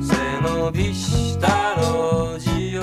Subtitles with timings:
[0.00, 2.82] 背伸びした路地を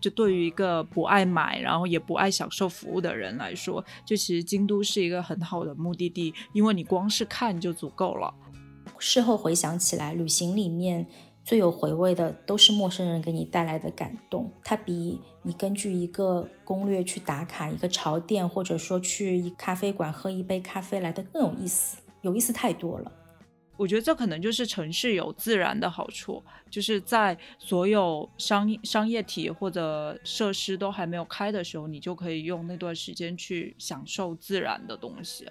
[0.00, 8.34] 就对于一个不爱买，然后也不爱享受服务的人来说，就其实京都是一个很好的目的地，因为你光是看就足够了。
[8.98, 11.06] 事后回想起来，旅行里面
[11.43, 23.11] 最有回味的都是陌生人给你带来的感动，它比你根据一个攻略去打卡一个潮店，或者说去一咖啡馆喝一杯咖啡来的更有意思，有意思太多了。
[23.77, 35.47] 我觉得这可能就是城市有自然的好处，就是在所有商商业体或者设施都还没有开的时候，你就可以用那段时间去享受自然的东西。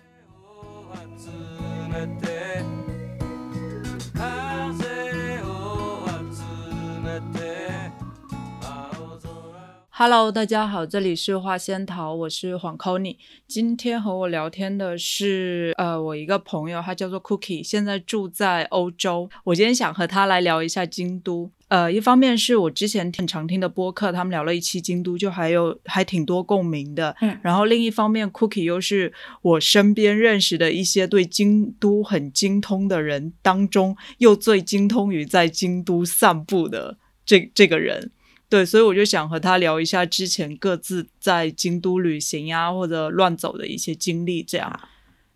[10.01, 13.19] Hello，大家好，这里是花仙桃，我是黄 c o n y
[13.49, 19.29] 今天和我聊天的是呃我一个朋友，他叫做 Cookie，现在住在欧洲。
[19.43, 21.51] 我今天想和他来聊一下京都。
[21.67, 27.17] 呃，一方面是我之前挺常听的播客，他们聊了一期京都，就还有还挺多共鸣的。
[27.21, 29.13] 嗯然后另一方面，Cookie 又是
[29.43, 38.13] 我身边认识的一些对京都很精通的人当中，又最精通于在京都散步的这这个人。
[38.49, 44.81] 对，所以我就想和他聊一下之前各自在京都旅行呀，或者乱走的一些经历，这样。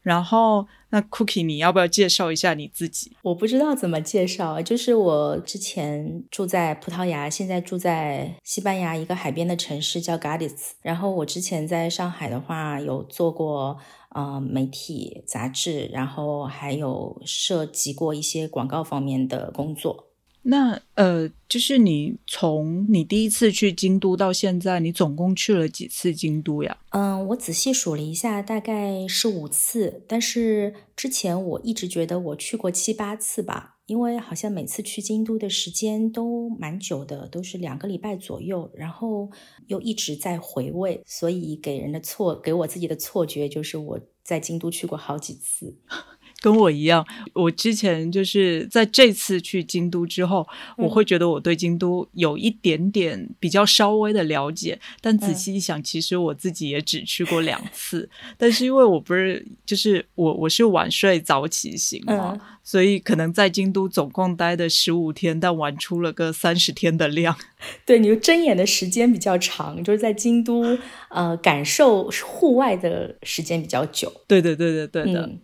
[0.01, 3.13] 然后，那 Cookie，你要不要介绍一下你自己？
[3.23, 10.73] 我不知道怎么介绍，就是我之前住在葡萄牙，现在住在西班牙一个海边的城市叫 gardis。
[10.81, 13.79] 然后我之前在上海的话，有做过
[14.11, 20.09] 呃媒体杂志，然后还有涉及过一些广告方面的工作。
[20.45, 26.77] 那呃，就是你从你第一次去京都到现在，你总共去了几次京都呀？
[26.91, 30.05] 嗯，我仔细数了一下，大概是五次。
[30.09, 39.31] 但是之前我一直觉得我去过七八次吧，因为好像每次去京都的时间都蛮久的，都是两个礼拜左右，然后
[39.69, 45.79] 又一直在回味，所以给人的错给我自己的错觉就是我在京都去过好几次。
[46.43, 58.11] 跟我一样，我之前就是在这次去京都之后，嗯我会觉得我对京都有一点点比较稍微的了解，但仔细一想，其实我自己也只去过两次。
[58.37, 67.37] 但是因为我不是，就是我我是晚睡早起型嘛，嗯所以可能在京都总共待的十五天，但玩出了个三十天的量。
[67.87, 74.13] 对，你就睁眼的时间比较长，就是在京都呃感受户外的时间比较久。
[74.27, 75.23] 对对对对对的。
[75.23, 75.41] 嗯，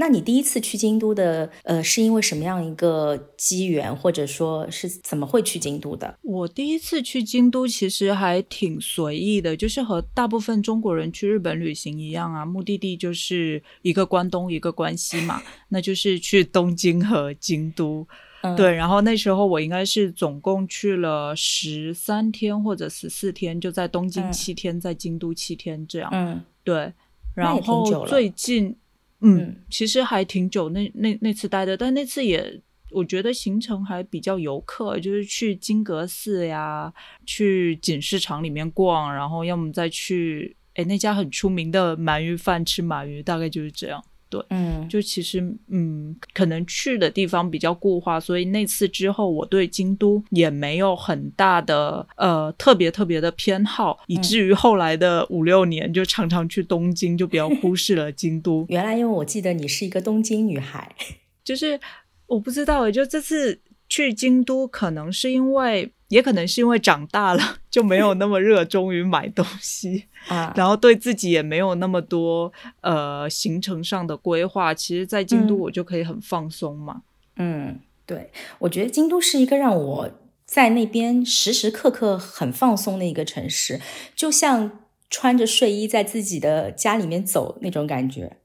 [0.00, 6.18] 那你第一次去京都的，呃，是因为什么样一个机缘，或者说是怎么会去京都的？
[6.22, 18.08] 我第一次去京都其实还挺随意的，就是和大部分中国人去日本旅行一样啊，目的地就是一个关东，一个关西嘛， 那就是去东京和京都。
[18.42, 26.08] 嗯对，然后那时候我应该是总共去了十三天或者十四天，就在东京嗯七天，在京都七天这样。
[26.10, 26.90] 嗯对，
[27.34, 28.74] 然后最近，
[29.20, 32.60] 嗯，其实还挺久，那那那次待的，但那次也
[32.90, 36.92] 我觉得行程还比较游客，就是去金阁寺呀，
[37.26, 44.02] 去锦市场里面逛，然后要么再去哎那家很出名的鳗鱼饭吃鳗鱼，大概就是这样。
[44.50, 58.64] 嗯就其实，嗯，可能去的地方比较固化，所以那次之后，我对京都也没有很大的呃特别特别的偏好，以嗯至于后来的五六年就常常去东京，就比较忽视了京都。
[58.70, 60.94] 原来因为我记得你是一个东京女孩，
[61.42, 61.78] 就是
[62.26, 70.04] 我不知道诶，就这次去京都，可能是因为，也可能是因为长大了，就没有那么热衷于买东西。
[70.28, 77.02] 啊，然后对自己也没有那么多呃行程上的规划，其实，在京都嗯我就可以很放松嘛。
[77.36, 80.10] 嗯，对，我觉得京都是一个让我
[80.44, 83.80] 在那边时时刻刻很放松的一个城市，
[84.14, 88.36] 就像穿着睡衣在自己的家里面走那种感觉。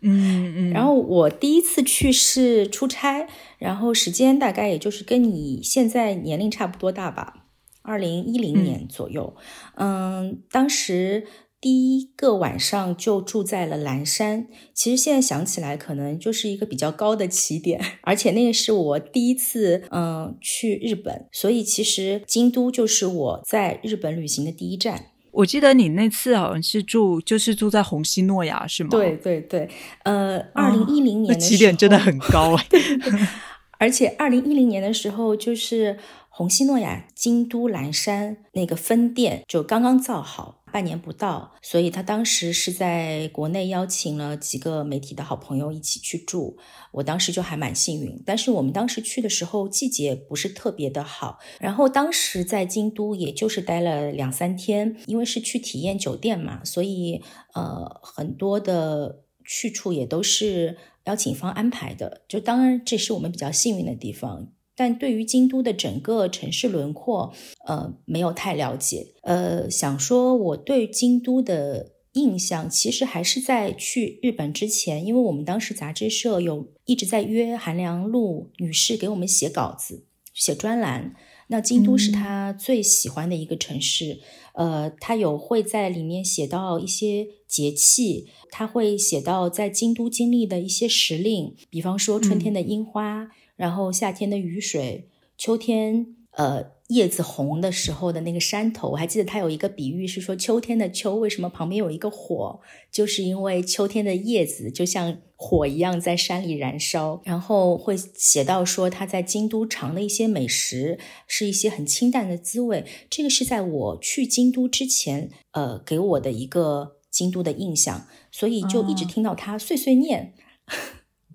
[0.00, 3.26] 嗯嗯，然后我第一次去是出差，
[3.58, 7.47] 然后时间大概也就是跟你现在年龄差不多大吧，
[7.88, 9.34] 二零一零年左右。
[9.76, 11.26] 嗯当时
[11.60, 14.46] 第一个晚上就住在了蓝山。
[14.72, 25.06] 其实现在想起来，可能就是一个比较高的起点， 而且那个是我第一次嗯去日本，所以其实京都就是我在日本旅行的第一站。
[25.32, 28.90] 我记得你那次好像是住，就是住在红西诺亚是吗？
[28.90, 29.68] 对，对对，
[30.04, 32.66] 呃，二零一零年那的起点真的很高哎、
[33.78, 35.96] 而且二零一零年的时候，就是
[36.38, 46.56] 红西诺亚京都岚山那个分店就刚刚造好，半年不到，所以他当时是在国内邀请了几个媒体的好朋友一起去住。
[46.92, 57.20] 我当时就还蛮幸运，但是我们当时去的时候季节不是特别的好，然后当时在京都也就是待了两三天，因为是去体验酒店嘛，所以
[57.54, 64.52] 呃很多的去处也都是邀请方安排的，就当然这是我们比较幸运的地方。
[64.78, 67.34] 但对于京都的整个城市轮廓，
[67.66, 69.08] 呃，没有太了解。
[69.22, 81.16] 呃，想说我对京都的印象，其实还是在去日本之前，因为我们当时杂志社有一直在约韩良露女士给我们写稿子、写专栏。
[81.50, 84.20] 那京都是她最喜欢的一个城市，
[84.54, 93.30] 呃，她有会在里面写到一些节气，她会写到在京都经历的一些时令，比方说春天的樱花。
[93.58, 102.60] 然后夏天的雨水，秋天呃叶子红的时候的那个山头，我还记得他有一个比喻是说秋天的秋为什么旁边有一个火，
[102.90, 107.20] 就是因为秋天的叶子就像火一样在山里燃烧。
[107.24, 120.32] 然后会写到说他在京都尝的一些美食是一些很清淡的滋味，这个是在我去京都之前呃给我的一个京都的印象，所以就一直听到他碎碎念。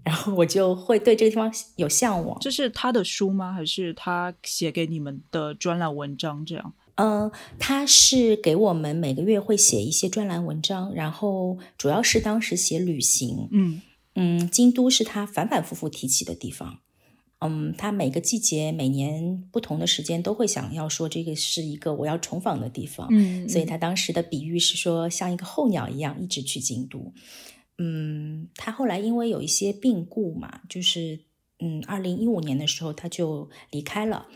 [0.03, 2.37] 然后我就会对这个地方有向往。
[2.39, 3.53] 这是他的书吗？
[3.53, 6.45] 还是他写给你们的专栏文章？
[6.45, 6.73] 这样？
[6.95, 13.47] 嗯，他是给我们每个月会写一些专栏文章，然后主要是当时写旅行。
[13.51, 13.81] 嗯
[14.15, 16.79] 嗯，京都是他反反复复提起的地方。
[17.39, 23.07] 嗯，他每个季节、每年不同的时间都会想要说这个是一个我要重访的地方。
[23.09, 27.11] 嗯，所以他当时的比喻是说像一个候鸟一样一直去京都。
[27.83, 31.19] 嗯，他后来因为有一些病故嘛，就是
[31.59, 34.27] 嗯，二零一五年的时候他就离开了，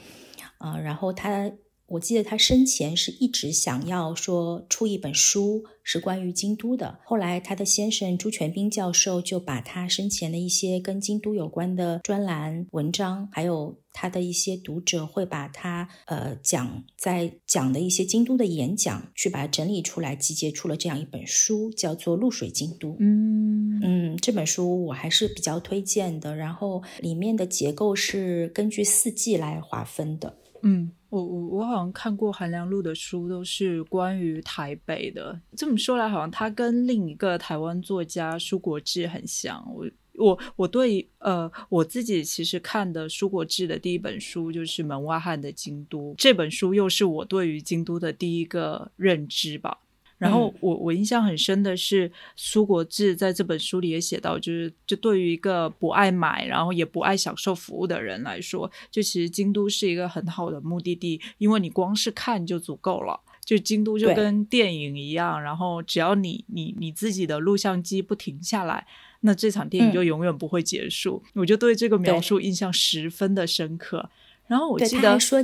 [0.57, 1.49] 啊，然后他。
[1.87, 6.99] 我记得他生前是一直想要说出一本书，是关于京都的。
[7.05, 22.89] 后来他的先生朱全斌教授就把他生前的一些跟京都有关的专栏文章，还有他的一些读者会把他呃讲在讲的一些京都的演讲，去把它整理出来，集结出了这样一本书，叫做《露水京都》。
[22.99, 26.35] 嗯嗯，这本书我还是比较推荐的。
[26.35, 30.37] 然后里面的结构是根据四季来划分的。
[30.63, 30.91] 嗯。
[31.09, 35.39] 我我我好像看过韩良露的书，都是关于台北的。
[35.55, 39.63] 这么说来，好像他跟另一个台湾作家舒国治很像。
[39.73, 39.85] 我
[40.17, 49.77] 我我对呃我自己其实看的舒国治的第一本书就是《门外汉的京都》，这本书又是我对于京都的第一个认知吧。
[50.17, 63.19] 然后我我印象很深的是苏国志在这本书里也写到，就是就对于一个不爱买，然后也不爱享受服务的人来说，就其实京都是一个很好的目的地，因为你光是看就足够了。
[63.45, 68.85] 就京都就跟电影一样，然后只要你你你自己的录像机不停下来，
[69.21, 71.23] 那这场电影就永远不会结束。
[71.33, 74.09] 我就对这个描述印象十分的深刻。
[74.47, 75.41] 然后我记得说，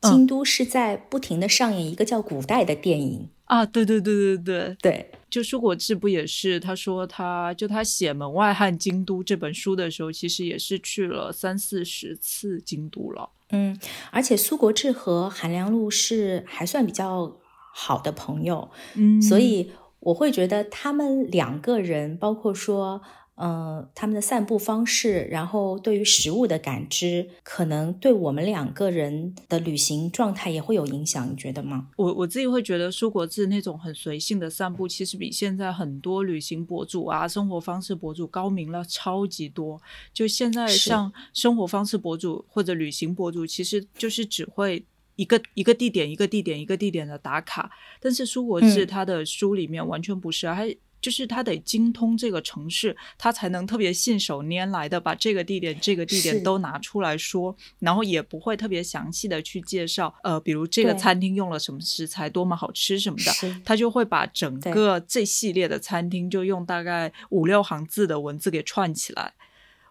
[0.00, 3.28] 京都是在不停的上演一个叫古代的电影。
[3.44, 6.58] 啊，对对对对对对，就舒国志不也是？
[6.58, 13.28] 他说，他就他写《门外汉京都》这本书的时候，其实也是去了三四十次京都了。
[13.50, 13.78] 嗯，
[14.10, 17.38] 而且苏国志和韩良露是还算比较
[17.74, 19.70] 好的朋友，嗯，所以
[20.00, 23.02] 我会觉得他们两个人，包括说。
[23.36, 31.88] 嗯，他们的散步方式，然后对于食物的感知，可能对我们两个人的旅行状态也会有影响，你觉得吗？
[31.96, 39.82] 我我自己会觉得，舒国志那种很随性的散步，其实比现在很多旅行博主啊、生活方式博主高明了超级多。
[40.12, 44.84] 就现在像生活方式博主或者旅行博主，其实就是只会
[45.16, 47.68] 一个一个地点、一个地点、一个地点的打卡，
[48.00, 50.72] 但是苏国志他的书里面完全不是，还。
[51.04, 69.34] 就是他得精通这个城市，他才能特别信手拈来的把这个地点、这个地点都拿出来说，然后也不会特别详细的去介绍，呃，比如这个餐厅用了什么食材，多么好吃什么的，他就会把整个这系列的餐厅就用大概五六行字的文字给串起来。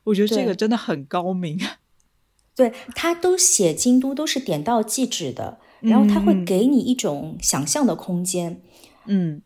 [0.06, 1.60] 我觉得这个真的很高明。
[2.56, 8.52] 对他都写京都都是点到即止的，然后他会给你一种想象的空间。
[8.52, 8.62] 嗯，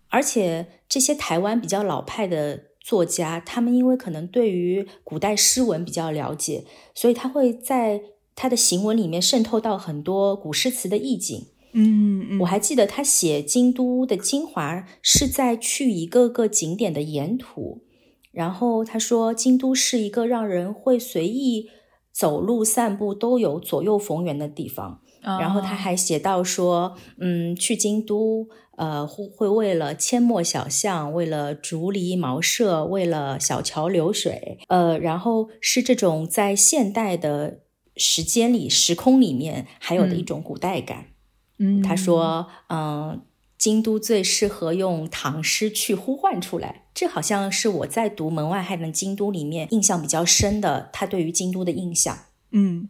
[0.10, 8.02] 而且这些台湾比较老派的作家，他们因为可能对于古代诗文比较了解，所以他会在
[8.36, 11.48] 他的行文里面渗透到很多古诗词的意境。
[11.74, 17.84] 嗯，我还记得他写京都的精华是在去一个个景点的沿途，
[18.32, 21.70] 然后他说京都是一个让人会随意
[22.12, 25.02] 走路散步都有左右逢源的地方。
[25.22, 37.62] 然后他还写到说，嗯，去京都，呃，会会为了阡陌小巷，为了竹篱茅舍，为了小桥流水，呃，然后是这种在现代的
[37.96, 41.08] 时间里、时空里面还有的一种古代感。
[41.58, 43.24] 嗯，他说，嗯，
[43.58, 46.86] 京都最适合用唐诗去呼唤出来。
[46.94, 52.18] 这好像是我在读《门外汉的京都》里面印象比较深的，他对于京都的印象。
[52.52, 52.90] 嗯。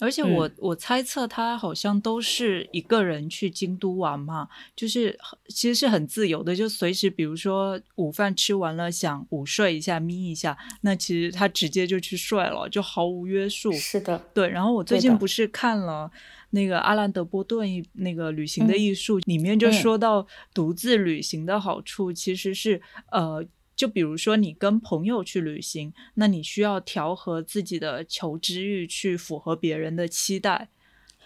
[0.00, 5.16] 而且我、嗯我猜测他好像都是一个人去京都玩嘛，就是
[5.48, 13.72] 其实是很自由的，就随时比如说午饭吃完了想午睡一下眯一下，那其实他直接就去睡了，就毫无约束。
[13.72, 16.10] 是的，对，然后我最近不是看了
[16.50, 22.80] 那个阿兰德波顿那个旅行的嗯艺术，里面就嗯说到独自旅行的好处，其实是
[23.12, 23.44] 呃。
[23.76, 30.68] 就比如说，你跟朋友去旅行，那你需要调和自己的求知欲，去符合别人的期待。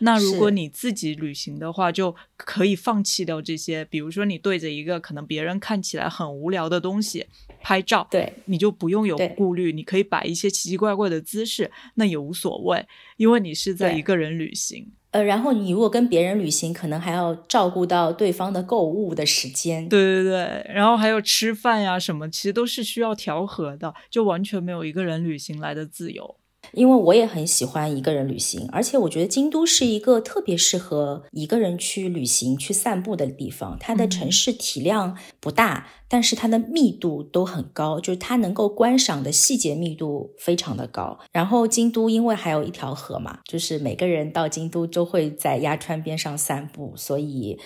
[0.01, 3.85] 那如果你自己旅行的话，就可以放弃掉这些。
[3.87, 7.27] 比如说，你对着一个可能别人看起来很无聊的东西
[7.61, 12.87] 拍照，对，你就不用有顾虑，你可以摆一些奇奇怪怪的姿势，那也无所谓，
[13.17, 14.93] 因为你是在一个人旅行。
[15.11, 19.89] 呃，然后你如果跟别人旅行，可能还要照顾到对方的购物的时间。
[19.89, 26.37] 对对对，然后还有吃饭呀什么，其实都是需要调和的，就完全没有一个人旅行来的自由。
[26.73, 33.77] 因为我也很喜欢一个人旅行，而且我觉得京都是一个特别适合一个人去旅行、去散步的地方。
[33.81, 41.19] 它的城市体量不大，但是它的密度都很高，就是它能够观赏的细节密度非常的高。
[41.33, 47.59] 然后京都因为还有一条河嘛，就是每个人到京都都会在鸭川边上散步，所以，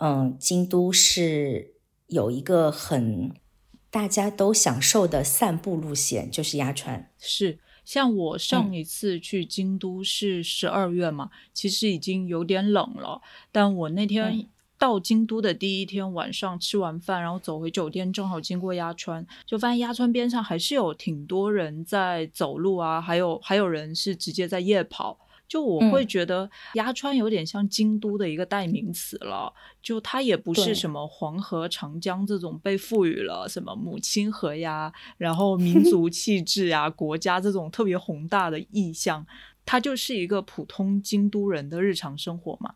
[0.00, 1.74] 嗯，京都是
[2.06, 3.32] 有一个很
[3.90, 7.10] 大家都享受的散步路线，就是鸭川。
[7.18, 25.18] 是，像我上嗯一次去京都是十二月嘛，其实已经有点冷了，但我那天嗯到京都的第一天晚上吃完饭，然后走回酒店，正好经过鸭川，就发现鸭川边上还是有挺多人在走路啊，还有还有人是直接在夜跑。
[25.48, 39.26] 就我会嗯觉得鸭川有点像京都的一个代名词了，就它也不是什么黄河、长江这种被赋予了什么母亲河呀，然后民 族气质呀、国家这种特别宏大的意象，
[39.64, 42.74] 它就是一个普通京都人的日常生活嘛。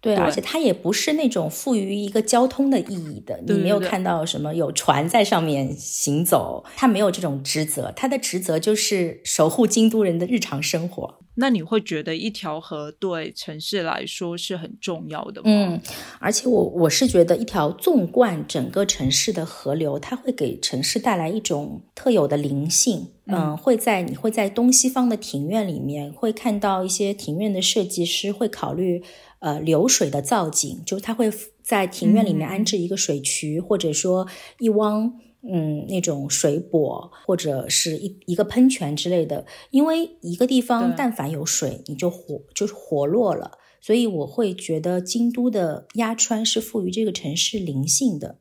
[0.00, 11.18] 对，对而且它也不是那种赋予一个交通的意义的，你没有看到什么有船在上面行走，它没有这种职责，它的职责就是守护京都人的日常生活。
[11.38, 15.50] 那你会觉得一条河对城市来说是很重要的吗？
[15.50, 15.80] 嗯，
[16.18, 23.08] 而且我我是觉得一条纵贯整个城市的河流，它会给城市带来一种特有的灵性。
[23.26, 29.02] 嗯，会在你会在东西方的庭院里面会看到一些庭院的设计师会考虑
[29.40, 34.26] 呃流水的造景，就是它会在庭院里面安置一个水渠，或者说
[34.58, 35.20] 一汪。
[35.48, 43.52] 嗯，那种水泊或者是一一个喷泉之类的，因为一个地方但凡有水，你就活就是活络了。
[43.80, 48.38] 所以我会觉得京都的鸭川是赋予这个城市灵性的。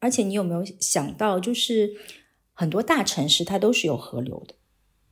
[0.00, 1.92] 而且你有没有想到，就是
[2.52, 4.56] 很多大城市它都是有河流的，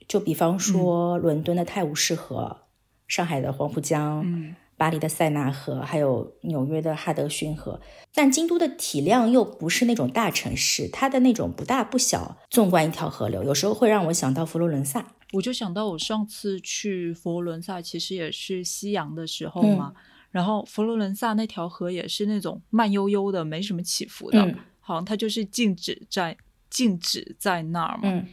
[0.08, 2.62] 就比方说伦敦的泰晤士河、
[3.06, 7.80] 上海的黄浦江、嗯巴黎的塞纳河，还有纽约的哈德逊河。
[8.12, 15.06] 但京都的体量又不是那种大城市，它的那种不大不小，纵贯一条河流，有时候会让我想到佛罗伦萨。
[15.32, 19.92] 我就想到我上次去佛罗伦萨，其实也是夕阳的时候嗯嘛。
[20.30, 26.36] 然后佛罗伦萨那条河也是那种慢悠悠的，没什么起伏的，嗯好像它就是静止在
[26.68, 28.02] 静止在那儿嘛。
[28.04, 28.26] 嗯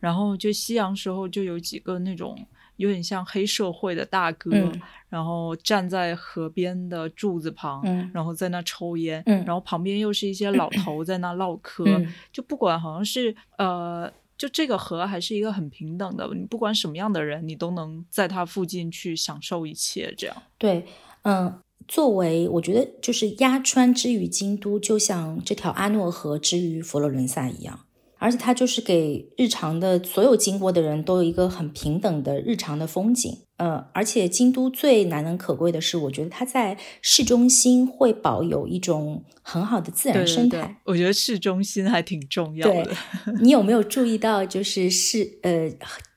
[0.00, 2.38] 然后就夕阳时候就有几个那种
[2.78, 14.10] 有点像黑社会的大哥，嗯然后站在河边的柱子旁，嗯然后在那抽烟，嗯然后旁边又是一些老头在那唠 嗑，嗯就不管好像是呃。
[14.38, 20.14] 就这个河还是一个很平等的，你不管什么样的人，你都能在它附近去享受一切。
[20.16, 20.86] 这样，对，
[21.22, 21.58] 嗯，
[21.88, 27.80] 作为我觉得就是鸭川之于京都，就像这条阿诺河之于佛罗伦萨一样，
[28.18, 33.38] 而且它就是给日常的所有经过的人都有一个很平等的日常的风景。
[33.56, 40.58] 呃，而且京都最难能可贵的是，我觉得它在市中心会保有一种很好的自然生态。
[40.58, 42.92] 对对，我觉得市中心还挺重要对的。
[43.40, 45.68] 你有没有注意到，就是市呃，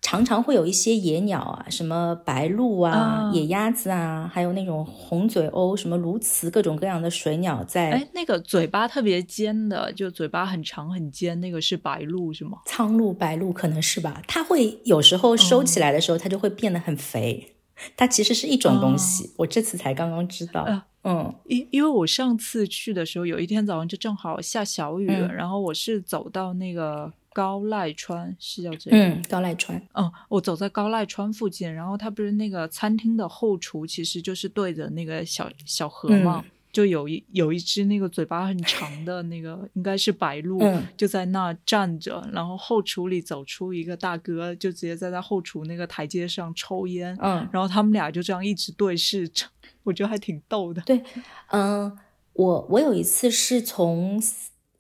[0.02, 12.58] 常常会有一些野鸟啊，什么白鹭啊、啊野鸭子啊，还有那种红嘴鸥、什么鸬鹚，各种各样的水鸟在哎，那个嘴巴特别尖的，就嘴巴很长很尖，那个是白鹭是吗？
[12.66, 14.22] 苍鹭、白鹭，可能是吧？
[14.28, 17.56] 它会有时候收起来的时候，它就会变得很肥。
[17.96, 20.64] 它其实是一种东西，我这次才刚刚知道。
[20.64, 40.82] 呃嗯因因为我上次去的时候，有一天早上就正好下小雨然后我是走到那个高濑川，是叫这个，嗯，高濑川，嗯，我走在高濑川附近，然后它不是那个餐厅的后厨，其实就是对着那个小小河嘛，嗯就有一有一只那个嘴巴很长的那个，应该是白鹭，嗯。
[40.96, 49.46] 就在那站着，然后后厨里走出一个大哥，就直接在他后厨那个台阶上抽烟，嗯，然后他们俩就这样一直对视着，
[49.84, 50.82] 我觉得还挺逗的。
[50.84, 51.04] 对，
[51.50, 51.92] 嗯，
[52.32, 54.18] 我我有一次是从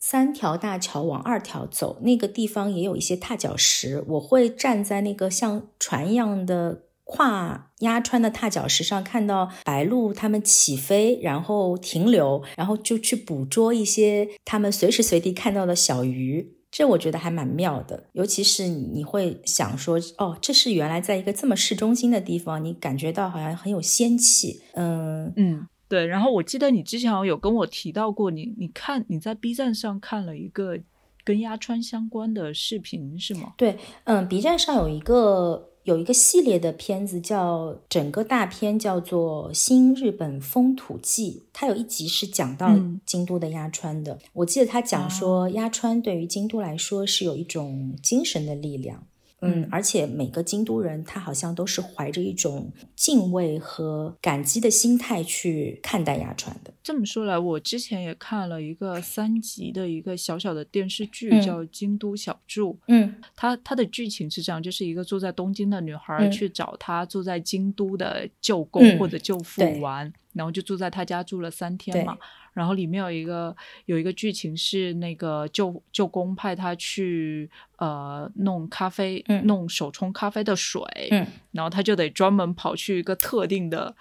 [0.01, 16.57] 三条大桥往二条走，那个地方也有一些踏脚石，我会站在那个像船一样的跨鸭川的踏脚石上，看到白鹭它们起飞，然后停留，然后就去捕捉一些它们随时随地看到的小鱼。
[16.71, 26.05] 这我觉得还蛮妙的，尤其是你会想说，哦，这是原来在一个这么市中心的地方，你感觉到好像很有仙气，嗯，嗯，对。
[26.07, 30.79] 然后我记得你之前有跟我提到过，你你看你在 B 站上看了一个
[31.25, 33.53] 跟鸭川相关的视频是吗？
[33.57, 44.17] 对，嗯，B 站上有一个有一个系列的片子叫整个大片叫做《新日本风土记》，它有一集是讲到嗯京都的鸭川的。
[44.33, 49.03] 我记得他讲说，鸭川对于京都来说是有一种精神的力量。
[49.41, 56.71] 嗯嗯，而且每个京都人他好像都是怀着一种敬畏和感激的心态去看待鸭川的。
[56.83, 61.41] 这么说来，我之前也看了一个三集的一个小小的电视剧，嗯。
[61.41, 62.73] 叫《京都小筑》。
[62.87, 63.15] 嗯。
[63.35, 66.31] 它它的剧情是这样，就是一个住在东京的女孩嗯。
[66.31, 69.79] 去找她住在京都的舅公嗯或者舅父对。
[69.79, 72.17] 玩，然后就住在他家住了三天嘛。
[72.53, 83.95] 然后里面有一个有一个剧情是那个舅舅公派他去呃弄咖啡，嗯弄手冲咖啡的水，嗯然后他就得专门跑去一个特定的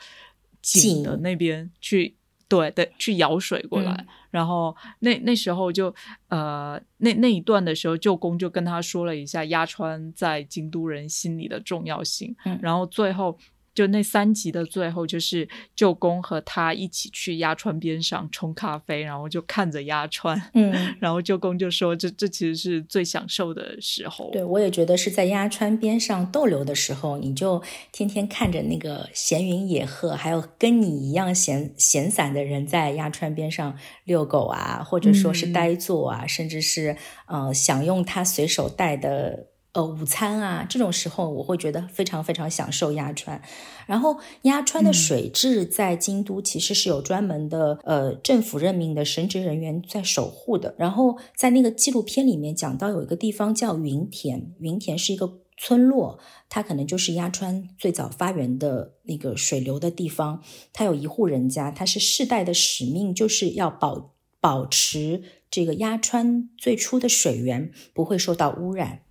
[0.61, 2.17] 井的那边去，
[2.49, 3.93] 对对，去舀水过来。
[3.93, 5.93] 嗯然后那那时候就
[6.29, 12.37] 呃那那一段的时候，舅公就跟他说了一下鸭川在京都人心里的重要性。
[12.45, 13.37] 嗯然后最后
[13.75, 20.41] 就那三集的最后，就是舅公和他一起去鸭川边上冲咖啡，然后就看着鸭川。
[20.55, 39.47] 嗯，然后舅公就说这：“这其实是最享受的时候。”对，我也觉得是在鸭川边上逗留的时候，你就天天看着那个闲云野鹤，还有跟你一样闲闲散的人在鸭川边上遛狗啊，或者说是嗯呆坐啊，甚至是呃享用他随手带的。
[39.73, 43.41] 呃，午餐啊，这种时候我会觉得非常非常享受鸭川。
[43.87, 50.75] 然后鸭川的嗯水质在京都其实是有专门的呃政府任命的神职人员在守护的。
[50.77, 60.43] 然后在那个纪录片里面讲到有一个地方叫云田，云田是一个村落，它可能就是鸭川最早发源的那个水流的地方。
[60.73, 69.03] 它有一户人家，它是世代的使命，就是要保保持这个鸭川最初的水源不会受到污染。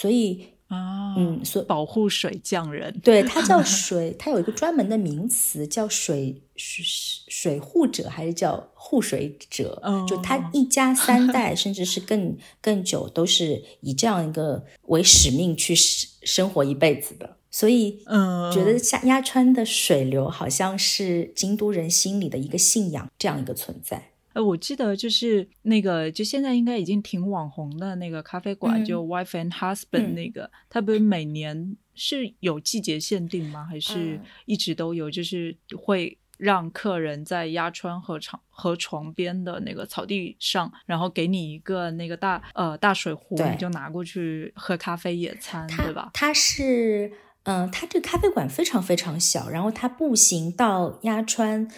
[0.00, 2.96] 所以，啊，嗯，所保护水匠人。
[3.02, 6.84] 对，它叫 水，它有一个专门的名词叫水水
[7.28, 9.80] 水护者，还是叫护水者？
[9.82, 17.36] 哦就他一家三代， 甚至是更更久，都是以这样一个为使命去生生活一辈子的。
[17.50, 24.10] 所以，嗯，觉得下鸭川的水流好像是京都人心里的一个信仰，这样一个存在。
[24.38, 33.66] 呃，我记得就是那个，就现在应该已经挺网红的那个咖啡馆，嗯就 Wife and 嗯 Husband 那个，它不是每年是有季节限定吗？
[33.68, 35.10] 还是嗯一直都有？
[35.10, 46.10] 就是会让客人在鸭川河床河床边的那个草地上，然后给你一个那个大呃大水壶，你就拿过去喝咖啡野餐，对吧？
[46.14, 47.10] 它是，
[47.42, 51.68] 嗯、它这个咖啡馆非常非常小，然后它步行到鸭川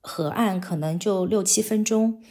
[0.00, 2.22] 河岸可能就六七分钟。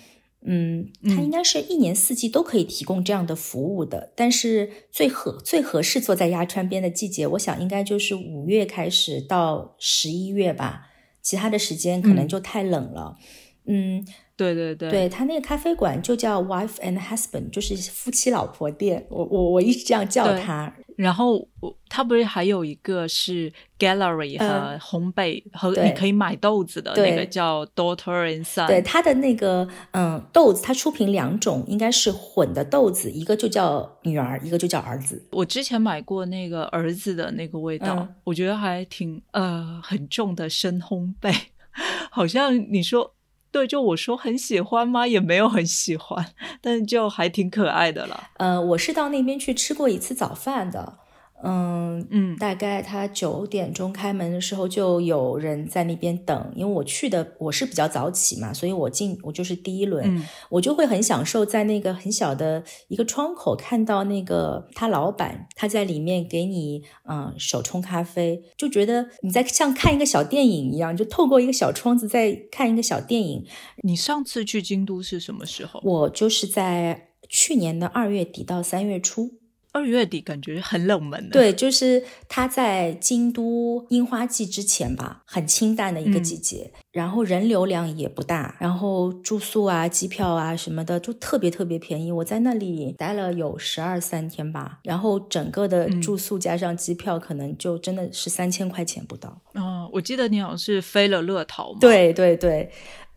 [0.41, 10.87] 嗯，它嗯应该是一年四季都可以提供这样的服务的，但是最合最合适坐在鸭川边的季节，我想应该就是五月开始到十一月吧，
[11.21, 13.17] 其他的时间可能嗯就太冷了。
[13.65, 14.07] 嗯，
[14.39, 19.05] 对对对对他那个咖啡馆就叫 Wife and Husband，就是夫妻老婆店。
[19.09, 20.73] 我我我一直这样叫对它。
[20.95, 28.67] 然后我它不是还有一个是 gallery 和嗯烘焙、和你可以买豆子的那个叫 Daughter and Son。
[28.67, 35.25] 对它的那个嗯豆子，它出品两种，应该是混的豆子，一个就叫女儿，一个就叫儿子。
[35.31, 41.33] 我之前买过那个儿子的那个味道，嗯我觉得还挺呃很重的深烘焙，
[42.11, 43.13] 好像你说
[43.51, 45.07] 对，就我说很喜欢吗？
[45.07, 48.29] 也没有很喜欢，但就还挺可爱的了。
[48.37, 50.99] 呃，我是到那边去吃过一次早饭的。
[51.43, 56.51] 嗯嗯大概他九点钟开门的时候，就有人在那边等。
[56.55, 73.45] 因为我去的我是比较早起嘛，所以我进我就是第一轮，嗯我就会很享受在那个很小的一个窗口看到那个他老板他在里面给你嗯手冲咖啡，就觉得你在像看一个小电影一样，就透过一个小窗子在看一个小电影。
[73.83, 75.79] 你上次去京都是什么时候？
[75.83, 79.39] 我就是在去年的二月底到三月初。
[79.71, 92.11] 二月底感觉很冷门的。，对，就是它在京都樱花季之前吧，很清淡的一个季节，然后人流量也不大，然后住宿啊、机票啊什么的就特别特别便宜。
[92.11, 99.39] 我在那里待了有十二三天吧，然后整个的嗯住宿加上机票，可能就真的是三千块钱不到。
[99.53, 102.71] 哦，我记得你好像是飞了乐桃嘛。，对对对，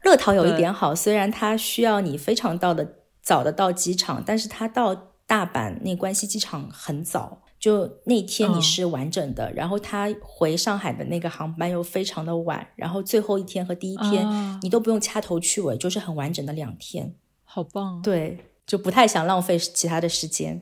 [0.04, 17.14] 乐桃有一点好，虽然它需要你非常到的早的到机场，但是它到大阪那关西机场很早，就那天你嗯是完整的，然后他回上海的那个航班又非常的晚，然后最后一天和第一天、啊你都不用掐头去尾，就是很完整的两天。
[17.44, 20.60] 好棒。，对，就不太想浪费其他的时间。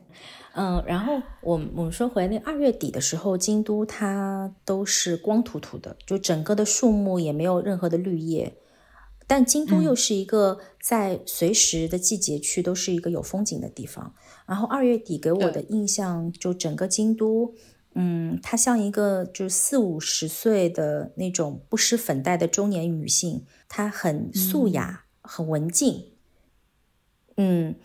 [0.54, 8.56] 嗯，然后我我们说回那二月底的时候，京都它都是光秃秃的，就整个的树木也没有任何的绿叶。
[9.26, 14.14] 但京都嗯又是一个在随时的季节去都是一个有风景的地方。
[14.50, 17.54] 然后二月底给我的印象，就整个京都，
[17.94, 26.06] 嗯，她像一个就四五十岁的那种不施粉黛的中年女性，她很素雅，很文静，
[27.36, 27.76] 嗯，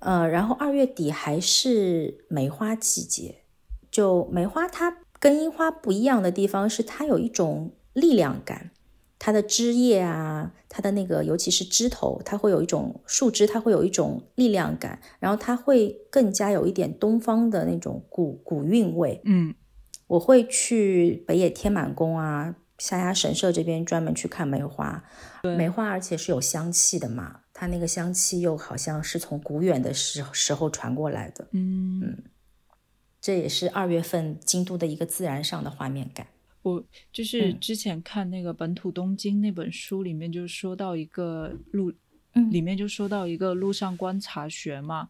[0.00, 3.42] 呃，然后二月底还是梅花季节，
[3.90, 8.70] 就梅花它跟樱花不一样的地方是它有一种力量感，
[9.18, 19.20] 它的枝叶啊，它的那个尤其是枝头，它会有一种树枝，它会有一种力量感，然后它会更加有一点东方的那种古古韵味。
[19.24, 19.54] 嗯
[20.08, 25.04] 我会去北野天满宫啊、下鸭神社这边专门去看梅花，
[25.44, 32.24] 梅花而且是有香气的嘛，它那个香气又好像是从古远的时时候传过来的，嗯，
[33.20, 36.26] 这也是二月份京都的一个自然上的画面感。
[36.64, 37.60] 我就是嗯。
[37.60, 41.92] 之前看那个《本土东京》那本书里面，就说到一个路，
[42.32, 42.50] 嗯。
[42.50, 45.08] 里面就说到一个路上观察学嘛，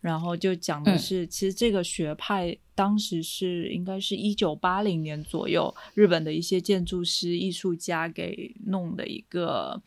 [0.00, 0.98] 然后就讲的嗯。
[0.98, 9.80] 是，其实这个学派当时是应该是一九八零年左右，日本的一些建筑师、艺术家给弄的一个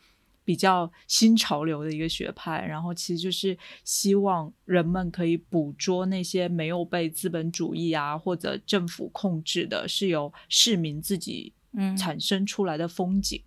[0.50, 13.40] 比较新潮流的一个学派，然后其实就是希望人们可以捕捉那些没有被资本主义啊或者政府控制的，是由市民自己嗯产生出来的风景。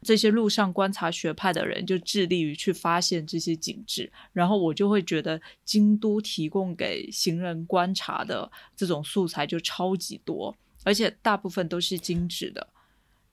[0.00, 12.66] 这些路上观察学派的人就致力于去发现这些景致，然后我就会觉得京都提供给行人观察的这种素材就超级多，而且大部分都是精致的，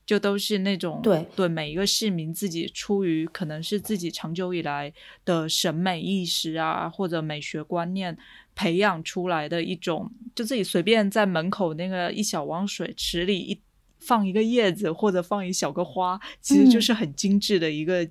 [0.05, 4.93] 就都是那种对对每一个市民自己出于可能是自己长久以来
[5.25, 8.15] 的审美意识啊或者美学观念
[8.53, 13.59] 培养出来的一种，就自己随便在门口那个一小汪水池里一
[13.99, 18.07] 放一个叶子或者放一小个花，其实就是很精致的一个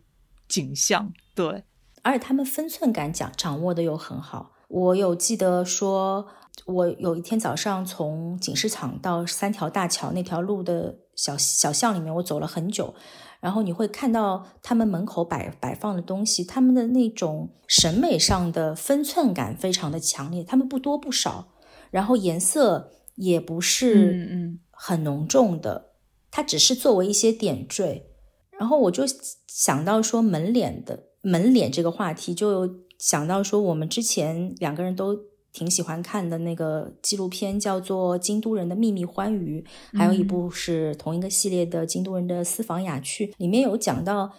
[0.48, 1.12] 景象。
[1.34, 1.62] 对，
[2.02, 4.52] 而且他们分寸感掌掌握的又很好。
[4.68, 6.26] 我有记得说，
[6.66, 12.94] 我有一天早上从锦市场到三条大桥那条路的小小巷里面，我走了很久，
[13.40, 21.48] 然后你会看到他们门口摆摆放的东西，他们的那种审美上的分寸感非常的强烈，他们不多不少，
[21.90, 24.60] 然后颜色也不嗯是嗯。
[24.76, 25.92] 很浓重的，
[26.32, 28.10] 它只是作为一些点缀。
[28.58, 29.04] 然后我就
[29.46, 35.16] 想到说门脸的门脸这个话题，就想到说我们之前两个人都
[35.54, 39.64] 挺喜欢看的那个纪录片，叫做《京都人的秘密欢愉》，
[39.98, 44.34] 还有一部是同一个系列的《京都人的私房雅趣》，里面有讲到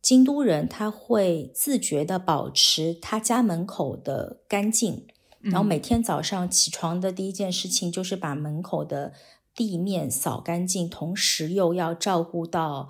[0.00, 5.04] 京都人他会自觉的保持他家门口的干净，
[5.40, 9.12] 然后每天早上起床的第一件事情就是把门口的
[9.56, 12.88] 地面扫干净，同时又要照顾到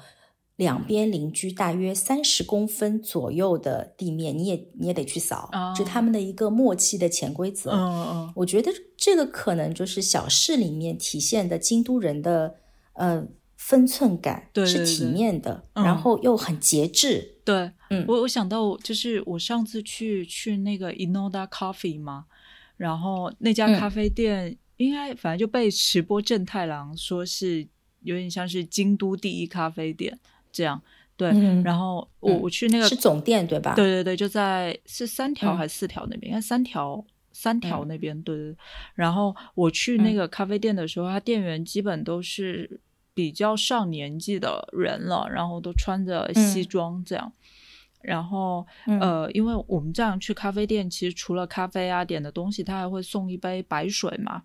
[0.62, 7.72] 两边邻居大约三十公分左右的地面，你也你也得去扫，是他们的一个默契的潜规则。
[7.72, 8.32] 嗯嗯。
[8.36, 12.54] 我觉得这个可能就是小事里面体现的京都人的
[12.94, 15.84] 呃分寸感，对对是体面的，嗯。
[15.84, 17.40] 然后又很节制。
[17.44, 18.04] 对，嗯。
[18.06, 22.26] 我我想到就是我上次去去那个 Inoda Coffee 嘛，
[22.76, 23.74] 然后那家嗯。
[23.78, 27.66] 咖啡店应该反正就被池波正太郎说是
[28.02, 30.18] 有点像是京都第一咖啡店
[30.52, 30.80] 这样。
[31.16, 33.74] 对，嗯然后我嗯我去那个是总店对吧？
[33.74, 36.32] 对对对，就在是三条嗯还是四条那边？
[36.32, 38.56] 应该三条三条那边，对对。
[38.94, 42.80] 然后我去那个咖啡店的时候，他店员基本都是
[43.14, 47.32] 比较上年纪的人了，然后都穿着西装这样。
[48.00, 48.66] 然后
[49.00, 54.42] 呃，因为我们这样去咖啡店，其实除了咖啡啊点的东西，他还会送一杯白水嘛。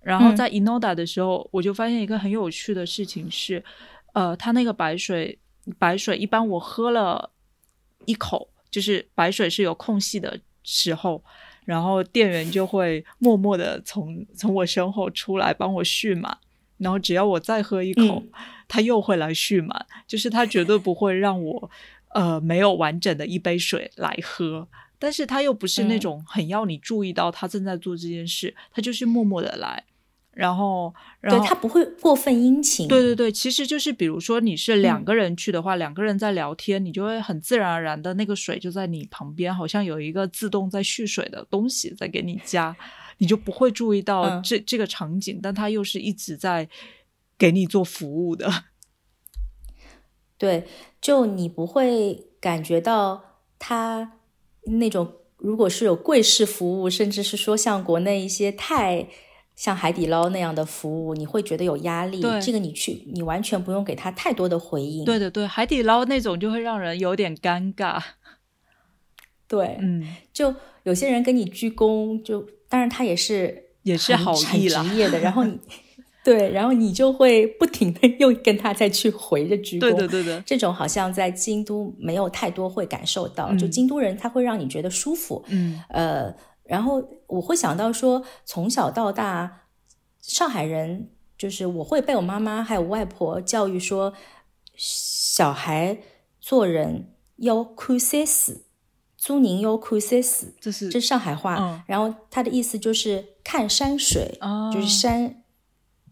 [0.00, 3.62] 然后在 Inoda 的时候，我就发现一个很有趣的事情是，
[4.16, 5.38] 呃，他那个白水
[5.78, 7.30] 白水一般我喝了
[8.06, 11.22] 一口，就是白水是有空隙的时候。
[11.66, 16.38] 然后店员就会默默的从从我身后出来帮我续满，
[16.78, 18.22] 然后只要我再喝一口，
[18.66, 21.70] 他又会来续满，就是他绝对不会让我
[22.14, 24.66] 呃没有完整的一杯水来喝，
[24.98, 29.84] 但是他又不是那种很要你注意到他正在做这件事，他就是默默的来。
[30.36, 32.86] 然后，然后他不会过分殷勤。
[32.86, 42.76] 对对对，其实就是比如说你是两个人去的话，两个人在聊天，你就会很自然而然的那个水就在你旁边，好像有一个自动在蓄水的东西在给你加，
[43.16, 46.68] 你就不会注意到这这个场景，但他又是一直在
[47.38, 48.46] 给你做服务的。
[50.36, 50.66] 对，
[51.00, 54.12] 就你不会感觉到他
[54.64, 59.08] 那种，如果是有贵式服务，甚至是说像国内一些太。
[59.56, 62.20] 像海底捞那样的服务，你会觉得有压力。
[62.42, 65.02] 这个你去，你完全不用给他太多的回应。
[65.06, 67.98] 对对对，海底捞那种就会让人有点尴尬。
[69.48, 75.58] 对，嗯，就有些人跟你鞠躬，就当然他也是也是好意职业的，然后你
[76.22, 79.80] 对，然后你就会不停的又跟他再去回着鞠躬。
[79.80, 85.42] 对对对对，这种好像在京都没有太多会感受到，就京都人他会让你觉得舒服。
[85.48, 86.34] 嗯，呃。
[86.68, 89.68] 然后我会想到说，从小到大，
[90.20, 94.12] 上海人就是我会被我妈妈还有外婆教育说，
[94.74, 95.98] 小孩
[96.40, 98.62] 做人要看山水，
[99.16, 101.84] 做人要看山水，这是这是上海话。
[101.86, 104.38] 然后他的意思就是看山水，
[104.72, 105.44] 就是山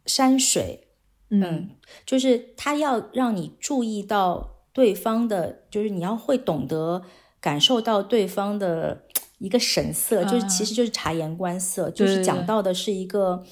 [0.07, 0.89] 山水，
[1.31, 1.71] 嗯，
[2.07, 7.03] 就是他要让你注意到对方的，就是你要会懂得
[7.41, 9.04] 感受到对方的。
[9.45, 13.45] 一个神色，就是其实就是察言观色，就是讲到的是一个，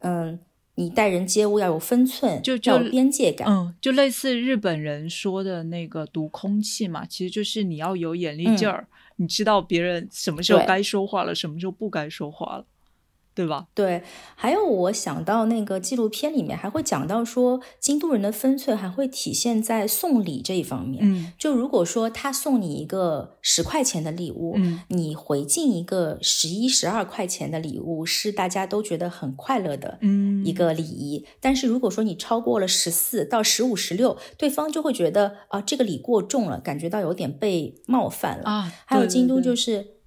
[0.00, 0.38] 嗯，
[0.74, 12.64] 你待人接物要有分寸，就要有边界感，嗯，就类似日本人说的那个读空气嘛，其实就是你要有眼力劲儿，你知道别人什么时候该说话了，什么时候不该说话了。
[13.38, 13.68] 对吧？
[13.72, 14.02] 对，
[14.34, 20.98] 还有我想到那个纪录片里面还会讲到说，京都人的分寸还会体现在送礼这一方面。
[21.04, 31.24] 嗯，就如果说他送你一个十块钱的礼物，嗯，你回敬一个十一、十二块钱的礼物，是大家都觉得很快乐的，嗯，一个礼仪。
[31.40, 38.72] 但是如果说你超过了十四到十五、十六，对方就会觉得啊，这个礼过重了，感觉到有点被冒犯了啊。
[38.84, 39.97] 还有京都就是。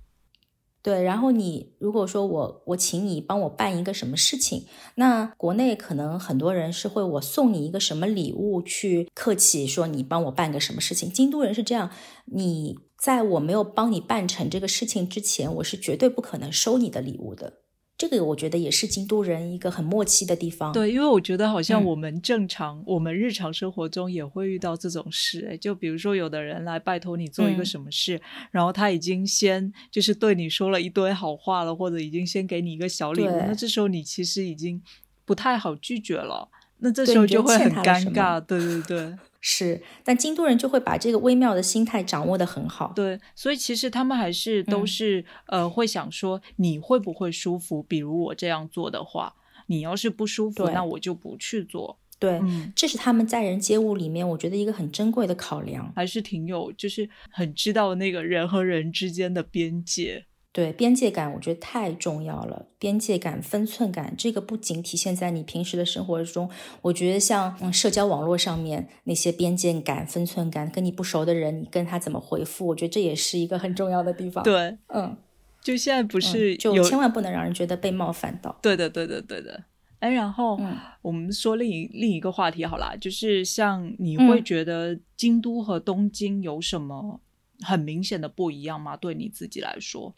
[0.83, 4.65] 对，然后你如果说我我请你帮我办一个什么事情，
[4.95, 11.11] 那国内可能很多人是会我送你一个什么礼物去客气说你帮我办个什么事情。
[11.11, 11.91] 京都人是这样，
[12.25, 17.60] 你在我没有帮你办成这个事情之前，我是绝对不可能收你的礼物的。
[18.01, 20.73] 这个我觉得也是京都人一个很默契的地方。
[20.73, 25.47] 对，因为我觉得好像我们正常，我们日常生活中也会遇到这种事。
[25.51, 34.81] 哎，就比如说有的人来拜托你做一个什么事，然后他已经先就是对你说了一堆好话了，或者已经先给你一个小礼物，那这时候你其实已经
[35.23, 36.49] 不太好拒绝了。
[36.79, 38.41] 那这时候就会很尴尬。
[38.41, 39.15] 对对对。
[39.43, 42.93] 是，但京都人就会把这个微妙的心态掌握的很好。
[42.95, 47.81] 对，所以其实他们还是都是呃，会想说你会不会舒服？
[47.81, 49.33] 比如我这样做的话，
[49.65, 51.99] 你要是不舒服，那我就不去做。
[52.19, 52.39] 对，
[52.75, 60.27] 这是他们在人接物里面，我觉得一个很珍贵的考量，还是挺有，就是很知道那个人和人之间的边界。
[60.53, 62.65] 对边界感，我觉得太重要了。
[62.77, 66.49] 边界感、分寸感，这个不仅体现在你平时的生活中，
[66.81, 74.43] 我觉得像社交网络上面那些边界感、分寸感，跟你不熟的人，你跟他怎么回复，我觉得这也是一个很重要的地方。
[74.43, 75.15] 对，嗯，
[75.61, 78.57] 就现在不是，就千万不能让人觉得被冒犯到。
[78.61, 79.63] 对的，对的，对的。
[79.99, 80.59] 哎，然后
[81.01, 87.21] 我们说另一另一个话题好啦，就是像你会觉得京都和东京有什么
[87.61, 88.97] 很明显的不一样吗？
[88.97, 90.13] 对你自己来说？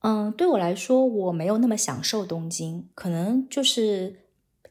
[0.00, 4.20] 嗯，对我来说，我没有那么享受东京，可能就是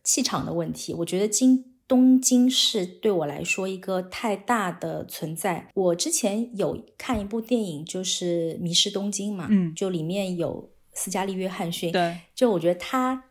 [0.03, 0.93] 气场的问题。
[0.93, 5.69] 我觉得京东京是对我来说一个太大的存在。
[5.75, 13.25] 我之前有看一部电影，就是《迷失东京》嘛，嗯，就里面有斯嘉丽·约翰逊，对，就我觉得他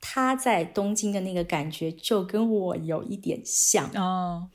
[0.00, 4.48] 他在东京的那个感觉就跟我有一点像哦，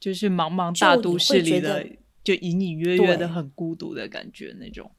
[0.00, 1.86] 就是茫茫大都市里的，
[2.24, 4.90] 就隐隐约约的很孤独的感觉那种。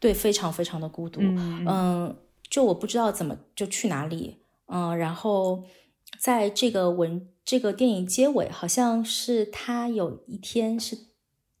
[0.00, 1.20] 对，非常非常的孤独。
[1.22, 2.16] 嗯嗯，
[2.50, 4.38] 就我不知道怎么就去哪里。
[4.66, 5.64] 嗯，然后
[6.18, 10.96] 在这个文这个电影结尾，好像是他有一天是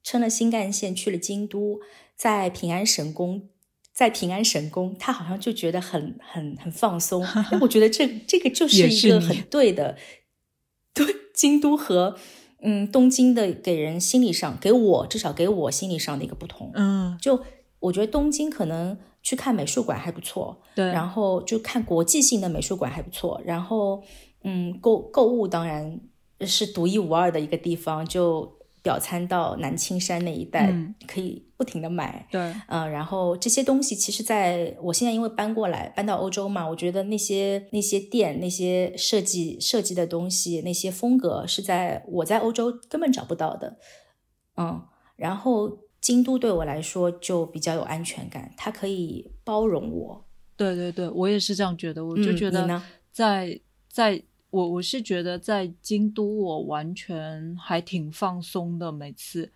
[0.02, 1.80] 撑了新干线去了京都，
[2.16, 3.48] 在平安神宫，
[3.92, 7.22] 在平安神宫，他好像就觉得很很很放松。
[7.26, 9.96] 哎我觉得这这个就是一个很对的，
[10.94, 12.16] 对京都和
[12.60, 16.70] 嗯东京的给人心理上给我至少给我心理上的一个不同。
[16.74, 17.44] 嗯，就
[17.82, 24.02] 我觉得东京可能去看美术馆还不错，对，然后就看国际性的美术馆还不错，然后
[24.44, 26.00] 嗯，购购物当然
[26.40, 32.26] 是独一无二的一个地方，就表参道南青山那一带、嗯可以不停的买。
[32.32, 43.76] 对，嗯，然后这些东西其实在我现在因为搬过来，搬到欧洲嘛，我觉得那些那些店、那些设计设计的东西、那些风格是在我在欧洲根本找不到的。
[44.56, 44.82] 嗯，
[45.16, 45.70] 然后
[46.02, 50.24] 京都对我来说就比较有安全感，它可以包容我。
[50.56, 52.04] 对对对，我也是这样觉得。
[52.04, 59.50] 我就嗯觉得在在我我是觉得在京都，我完全还挺放松的，每次，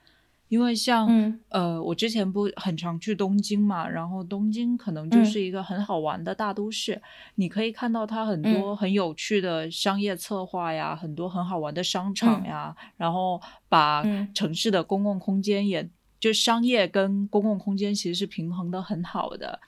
[0.49, 7.03] 因为像、嗯呃，我之前不很常去东京嘛，然后东京可能就嗯是一个很好玩的大都市，
[7.35, 15.89] 你可以看到它很多很有趣的商业策划呀，很多很好玩的商场呀，然后把嗯城市的公共空间也。
[16.19, 19.61] 就商业跟公共空间其实是平衡的很好的，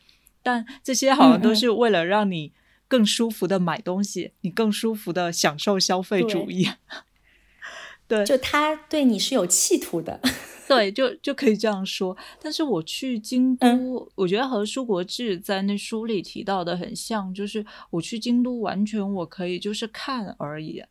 [0.43, 2.53] 但这些好像都是为了让你
[2.87, 6.69] 更舒服的买东西，你更舒服的享受消费主义。
[8.09, 10.19] 对就他对你是有企图的。
[10.67, 12.17] 对，就就可以这样说。
[12.43, 20.83] 但是我去京都，嗯我觉得和舒国志在那书里提到的很像，就是我去京都完全我可以就是看而已。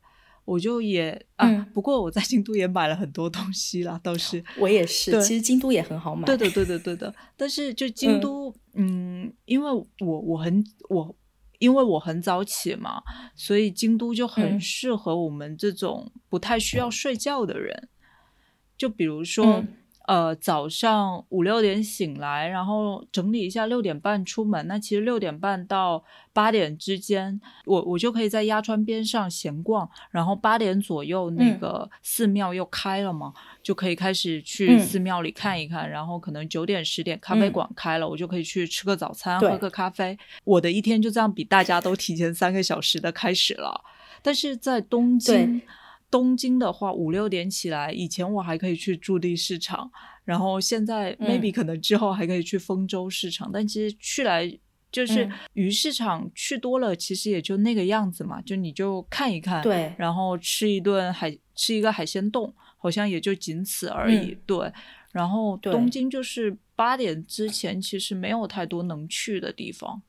[0.47, 4.41] 我就也啊，嗯不过我在京都也买了很多东西啦，倒是。
[4.57, 6.25] 我也是，其实京都也很好买。
[6.25, 7.13] 对的，对的，对的。
[7.35, 11.13] 但是就京都，嗯因为我我很我
[11.59, 13.03] 因为我很早起嘛，
[13.35, 17.89] 所以京都就很嗯适合我们这种不太需要睡觉的人。
[18.77, 19.67] 就比如说，嗯
[20.07, 24.65] 呃，早上五六点醒来，然后整理一下，六点半出门。
[24.65, 35.89] 那其实六点半到八点之间，我我就可以在鸭川边上闲逛，然后八点左右那嗯个寺庙又开了嘛，就可以开始去嗯寺庙里看一看。
[35.89, 40.17] 然后可能九点十点咖啡嗯馆开了，我就可以去吃个早餐，喝个咖啡。
[40.45, 43.83] 我的一天就这样比大家都提前三个小时的开始了。
[44.21, 45.67] 但是在东京对，
[46.09, 49.91] 东京的话，五六点起来，以前我还可以去驻地市场，
[50.23, 51.29] 然后现在嗯。
[51.29, 54.57] maybe 可能之后还可以去丰州市场，但其实去来
[54.91, 55.31] 就是嗯。
[55.53, 59.93] 鱼市场去多了，其实也就那个样子嘛，就你就看一看，对。
[59.97, 64.41] 然后吃一顿海，吃一个海鲜冻，好像也就仅此而已，嗯。
[64.45, 64.73] 对。
[65.11, 70.01] 然后东京就是八点之前，其实没有太多能去的地方，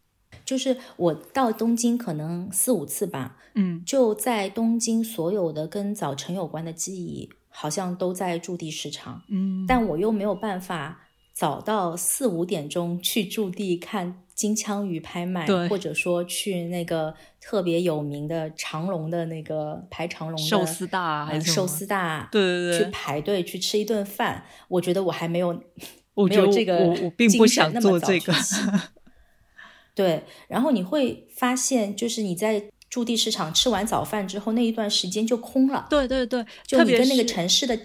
[0.48, 3.82] 就是我到东京可能四五次吧，嗯。
[3.84, 11.02] 就在东京所有的跟早晨有关的记忆，好像都在驻地市场，嗯，但我又没有办法
[11.34, 25.48] 早到四五点钟去驻地看金枪鱼拍卖，或者说去那个特别有名的长隆的那个排长龙寿司大寿司大，对对对去排队去吃一顿饭，我觉得我还没有
[26.14, 28.56] 我觉得没有这个我我并不想那么早做这个，出席
[29.98, 35.88] 对，然后你会发现，就是你在驻地市场吃完早饭之后，那一段时间就空了。
[35.90, 37.76] 对对对，就你跟那个城市的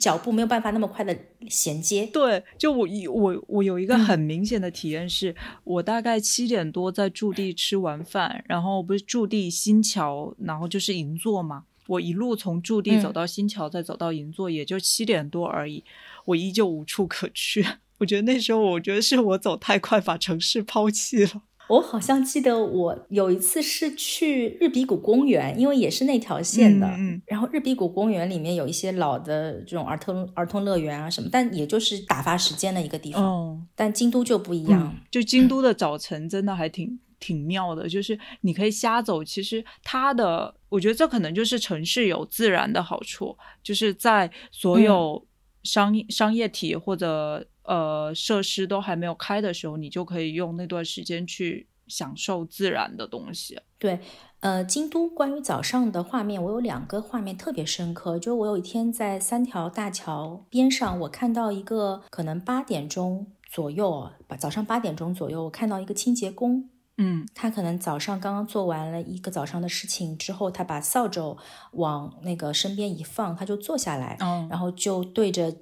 [0.00, 1.16] 脚步没有办法那么快的
[1.48, 2.04] 衔接。
[2.06, 11.66] 对，就我一我我有一个嗯很明显的体验是，我大概七点多在驻地吃完饭，然后不是驻地新桥，然后就是银座嘛。
[11.86, 15.84] 我一路从驻地走嗯到新桥，再走到银座，也就七点多而已，
[16.24, 17.64] 我依旧无处可去。
[17.98, 21.42] 我觉得那时候，我觉得是我走太快，把城市抛弃了。
[21.70, 26.86] 我好像记得我有一次是去日比谷公园，因为也是那条线的。
[26.88, 33.24] 嗯嗯然后日比谷公园里面有一些老的这种儿童儿童乐园啊什么，但也就是打发时间的一个地方。
[33.24, 34.92] 哦，但京都就不一样。
[34.92, 39.22] 嗯，就京都的早晨真的还挺挺妙的，就是你可以瞎走。
[39.22, 45.26] 其实它的，我觉得这可能就是城市有自然的好处，就是在所嗯有
[45.62, 53.60] 商业、商业体或者呃设施都还没有开的时候，你就可以用那段时间去享受自然的东西。
[53.78, 54.00] 对，
[54.40, 58.18] 呃，京都关于早上的画面，我有两个画面特别深刻。
[58.18, 66.68] 就我有一天在三条大桥边上，我看到一个可能八点钟左右早上八点钟左右，我看到一个清洁工，
[66.98, 71.36] 嗯他可能早上刚刚做完了一个早上的事情之后，他把扫帚
[71.72, 75.54] 往那个身边一放，他就坐下来，哦然后就对着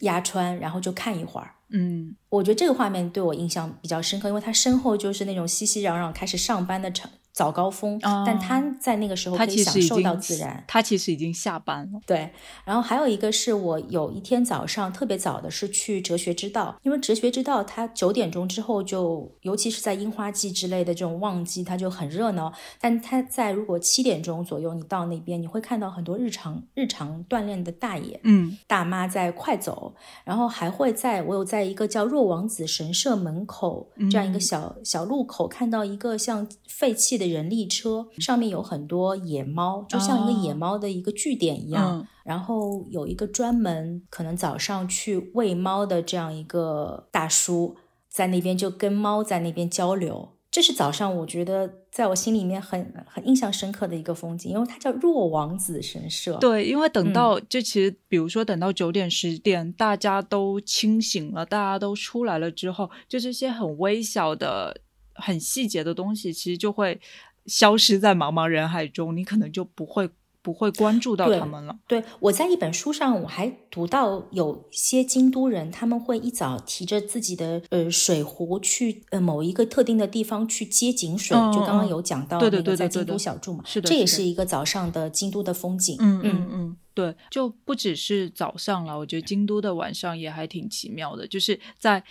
[0.00, 1.54] 压穿，然后就看一会儿。
[1.70, 10.64] 嗯我觉得这个画面对我印象比较深刻，因为他身后就是那种熙熙攘攘开始上班的场早高峰，哦但他在那个时候他可以享受到自然。
[10.66, 12.00] 他其实已经下班了。
[12.04, 12.28] 对，
[12.64, 22.52] 然后还有一个是我有一天早上特别早的是去哲学之道，因为哲学之道它九点钟之后就，尤其是在樱花季之类的这种旺季，它就很热闹。
[22.80, 42.00] 但它在如果七点钟左右你到那边，你会看到很多日常日常锻炼的大爷，嗯大妈在快走，然后还会在我有在一个叫若王子神社门口这样一个嗯小、小路口看到一个像废弃的人力车，上面有很多野猫，就像一个野哦猫的一个据点一样。
[42.00, 47.74] 嗯然后有一个专门可能早上去喂猫的这样一个大叔，
[48.10, 50.28] 在那边就跟猫在那边交流。
[50.50, 56.36] 这是早上我觉得在我心里面很很印象深刻的一个风景，因为它叫若王子神社。
[56.38, 64.80] 对，因为等嗯到、就其实，比如说等到九点十点，大家都清醒了，大家都出来了之后，就这些很微小的、
[65.14, 66.98] 很细节的东西，其实就会
[67.44, 70.08] 消失在茫茫人海中，你可能就不会
[70.40, 71.78] 不会关注到他们了。
[71.86, 85.96] 对，我在一本书上我还读到有些京都人，他们会一早提着自己的呃水壶去呃某一个特定的地方去接井水，嗯就刚刚嗯有讲到对对那个在京对对对对都小住嘛，是的是的这也是一个早上的京都的风景。
[85.98, 92.02] 嗯嗯嗯，对，就不只是早上了，我觉得京都的晚上也还挺奇妙的，就是在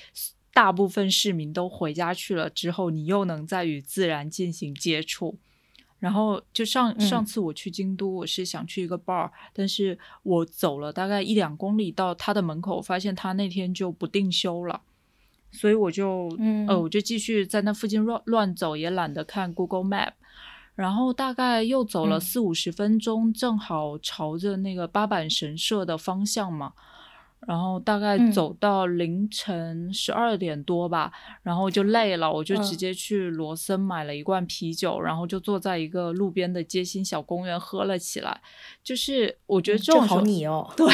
[0.53, 5.38] 大部分市民都回家去了之后，你又能再与自然进行接触。
[6.00, 14.82] 然后就上嗯上次我去京都，我是想去一个 bar，但是我走了大概一两公里到他的门口，发现他那天就不定休了，
[15.52, 20.12] 所以我就嗯呃我就继续在那附近乱乱走，也懒得看 Google Map。
[20.76, 26.74] 然后大概又走了嗯四五十分钟，正好朝着那个八坂神社的方向嘛。
[27.46, 31.12] 然后大概嗯走到凌晨十二点多吧，
[31.44, 38.42] 然后就累了，我就直嗯接去罗森买了一罐啤酒，然后就坐在一个路边的街心小公园喝了起来。
[38.84, 40.68] 就是我觉得这种时候你哦。
[40.76, 40.88] 对，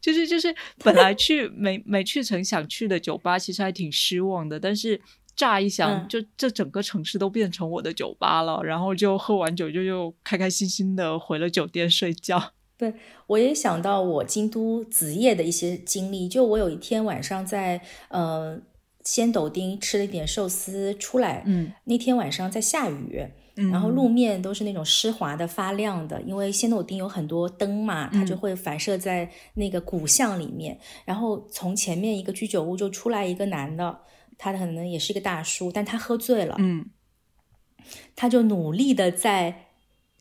[0.00, 4.58] 就是就是本来去没没去成想去的酒吧，其实还挺失望的。
[4.58, 4.98] 但是
[5.34, 12.52] 乍一想，嗯就这整个城市都变成我的酒吧了，然后就喝完酒就又开开心心的回了酒店睡觉。
[12.76, 12.92] 对，
[13.28, 16.28] 我也想到我京都子夜的一些经历。
[16.28, 18.60] 就我有一天晚上在呃
[19.04, 23.24] 仙斗町吃了一点寿司出来，嗯，那天晚上在下雨，
[23.56, 28.38] 嗯然后路面都是那种湿滑的、发亮的，因为仙斗町有很多灯嘛，它就嗯。
[28.38, 30.76] 会反射在那个古巷里面。
[31.04, 34.00] 然后从前面一个居酒屋就出来一个男的，
[34.36, 36.86] 他可能也是一个大叔，但他喝醉了，嗯。
[38.16, 39.66] 他就努力的在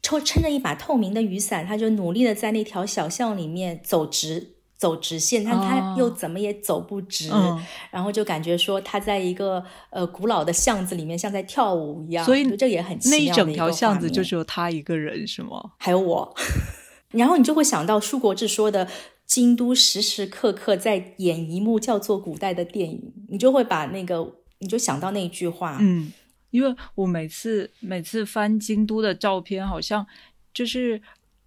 [0.04, 4.51] 抽撑着一把透明的雨伞，他就努力的在那条小巷里面走直。
[4.76, 7.58] 走直线，但他哦又怎么也走不直，嗯
[7.89, 15.72] 然后就感觉说他在一个呃古老的巷子里面，像在跳舞一样，所以这也很奇那一整条巷子就只有他一个人是吗？
[15.78, 16.36] 还有我，
[17.12, 18.89] 然后你就会想到舒国志说的
[19.26, 26.12] 京都时时刻刻在演一幕叫做古代的电影，你就会把那个你就想到那句话，嗯，
[26.54, 30.06] 因为我每次每次翻京都的照片，好像
[30.54, 31.01] 就是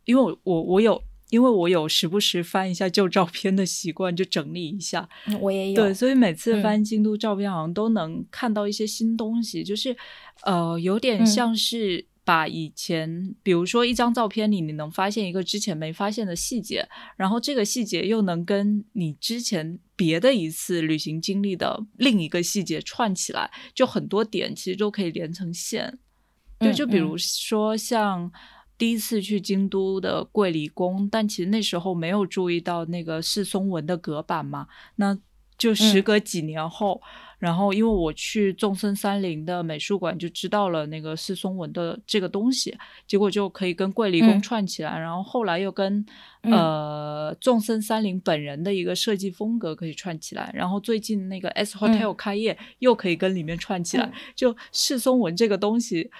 [0.05, 1.01] 因为我我我有。
[1.31, 5.09] 因为我有时不时翻一下旧照片的习惯，就整理一下。
[5.27, 9.95] 嗯我也有，对，所以每次嗯翻京都照片，好像都能看到一些新东西，就是
[10.45, 26.01] 呃，有点嗯像是把以前，比如说一张照片里，你能发现一个之前没发现的细节，然后这个细节又能跟你之前别的一次旅行经历的另一个细节串起来，就很多点其实都可以连成线。
[26.59, 28.33] 对，嗯就比如嗯说像
[28.77, 34.67] 第一次去京都的桂离宫，但其实那时候没有注意到那个世松纹的隔板嘛，
[34.97, 35.17] 那
[35.57, 37.01] 就时嗯隔几年后，
[37.39, 42.77] 然后因为我去众森三林的美术馆就知道了那个世松文的这个东西，
[43.07, 46.05] 结果就可以跟桂离宫嗯串起来，然后后来又跟、
[46.43, 56.11] 嗯呃众森三林本人的一个设计风格可以串起来，然后最近那个 S Hotel 嗯开业、又可以跟里面串起来， 就世松文这个东西，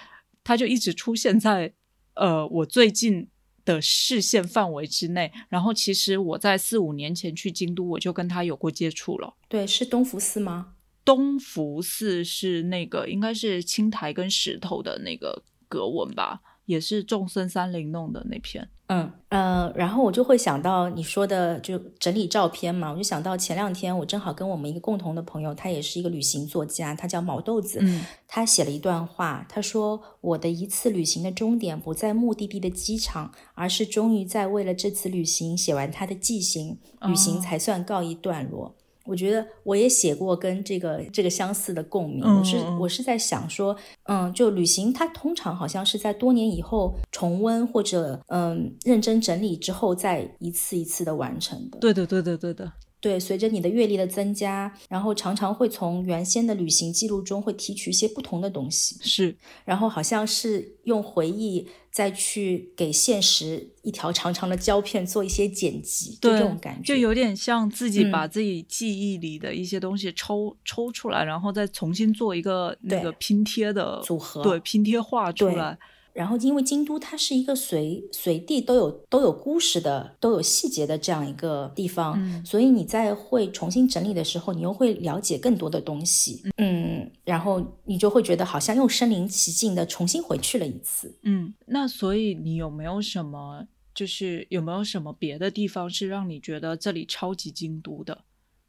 [0.43, 1.73] 它就一直出现在
[2.15, 3.29] 呃我最近
[3.65, 5.33] 的视线范围之内。
[5.49, 9.35] 然后其实我在四五年前去京都，我就跟他有过接触了。
[9.49, 10.75] 对，是东福寺吗？
[11.07, 18.69] 东福寺是那个应该是青苔跟石头的那个格纹吧，也是众生三林弄的那篇。
[18.89, 36.79] 嗯呃，然后我就会想到你说的，就整理照片嘛，我就想到前两天我正好跟我们一个共同的朋友，他也是一个旅行作家，他叫毛豆子，嗯他写了一段话，他说：“我的一次旅行的终点不在目的地的机场，而是终于在为了这次旅行写完他的记行，
[37.09, 38.77] 旅行哦才算告一段落。
[39.07, 42.23] 我觉得我也写过跟这个这个相似的共鸣。
[42.25, 51.79] 嗯我是嗯我是在想说，嗯，就旅行它通常好像是在多年以后重温或者嗯认真整理之后，再一次一次的完成的。
[51.79, 75.79] 对的，对的，对的，对，随着你的阅历的增加，然后常常会从原先的旅行记录中会提取一些不同的东西，是，然后好像是用回忆再去给现实一条长长的胶片做一些剪辑，就对这种感觉，就有点像自己嗯把自己记忆里的一些东西抽、抽出来，然后再重新做一个那个拼贴的组合对，拼贴画出对来。
[76.17, 91.15] 然后，因为京都它是一个随随地都有都有故事的、都有细节的这样一个地方，嗯所以你在会重新整理的时候，你又会了解更多的东西，嗯，然后你就会觉得好像又身临其境的重新回去了一次。
[91.23, 98.25] 嗯，那所以你有没有什么，就是有没有什么别的地方是让你觉得这里超级京都的？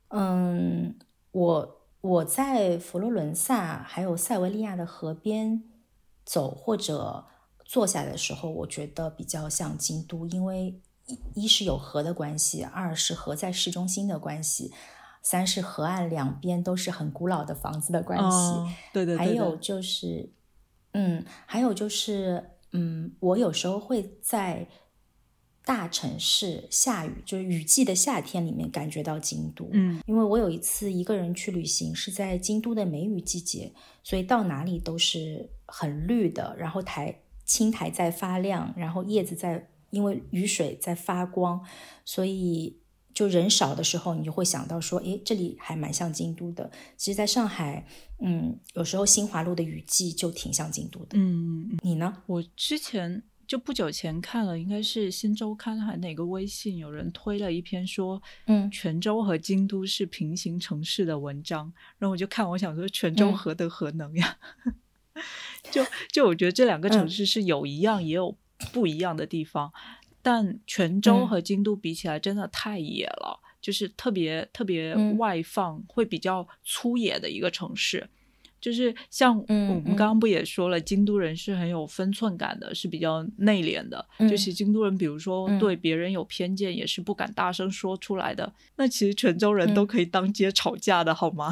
[0.09, 0.95] 嗯，
[1.31, 5.63] 我我在佛罗伦萨还有塞维利亚的河边
[6.25, 7.23] 走或者
[7.67, 14.71] 坐下的时候，我觉得比较像京都，因为一一是有河的关系，二是河在市中心的关系，
[15.21, 18.23] 三是河岸两边都是很古老的房子的关系。
[18.25, 20.29] 哦，对对对对还有就是，
[20.93, 24.65] 嗯，还有就是，嗯，我有时候会在
[25.65, 29.69] 大城市下雨，就是雨季的夏天里面感觉到京都。
[29.73, 37.13] 嗯因为我有一次一个人去旅行，是在京都的梅雨季节，所以到哪里都是很绿的，然后台
[37.47, 41.65] 青苔在发亮，然后叶子在因为雨水在发光，
[42.05, 42.77] 所以
[43.13, 46.69] 就人少的时候，你就会想到说，诶，这里还蛮像京都的。
[46.97, 47.87] 其实，在上海，
[48.19, 51.17] 嗯，有时候新华路的雨季就挺像京都的。
[51.17, 52.21] 嗯，嗯你呢？
[52.25, 64.37] 我之前就不久前看了，应该是《新周刊》还哪个微信有人推了一篇说，嗯泉州和京都是平行城市的文章，然后我就看，我想说泉州嗯何德何能呀？
[65.71, 68.35] 就就我觉得这两个城嗯市是有一样也有
[68.73, 69.71] 不一样的地方，
[70.21, 78.09] 但泉州嗯和京都比起来真的太野了，就是特别特别嗯外放，会比较粗野的一个城市。
[78.59, 84.03] 就是像我嗯们刚刚不也说了，京都人是很有分寸感的，是比较内敛的。
[84.17, 88.51] 嗯就是京都人，比如说嗯对别人有偏见，也是不敢大声说出来的。
[88.75, 91.51] 那其实泉州人都嗯可以当街吵架的，好吗？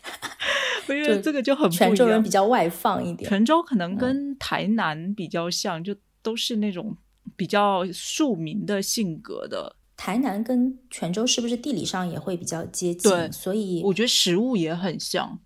[0.88, 1.70] 因为就这个就很。
[1.70, 3.28] 泉州人比较外放一点。
[3.28, 6.96] 泉州可能跟台南比较像，就都是那种
[7.36, 9.76] 比较庶民的性格的。
[9.96, 13.32] 台南跟泉州是不是地理上也会比较接对近？
[13.32, 15.38] 所以我觉得食物也很像，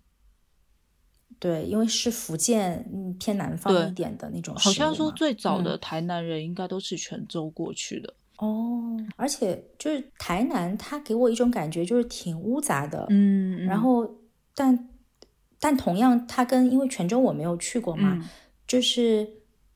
[1.37, 8.11] 对，因为是福建嗯偏南方一点的那种好像说最早的嗯台南人应该都是泉州过去的。
[8.39, 14.09] 哦，而且就是台南，它给我一种感觉就是挺污杂的，嗯然后
[14.57, 14.89] 但
[15.59, 18.27] 但同样，它跟因为泉州我没有去过嘛，嗯
[18.67, 19.29] 就是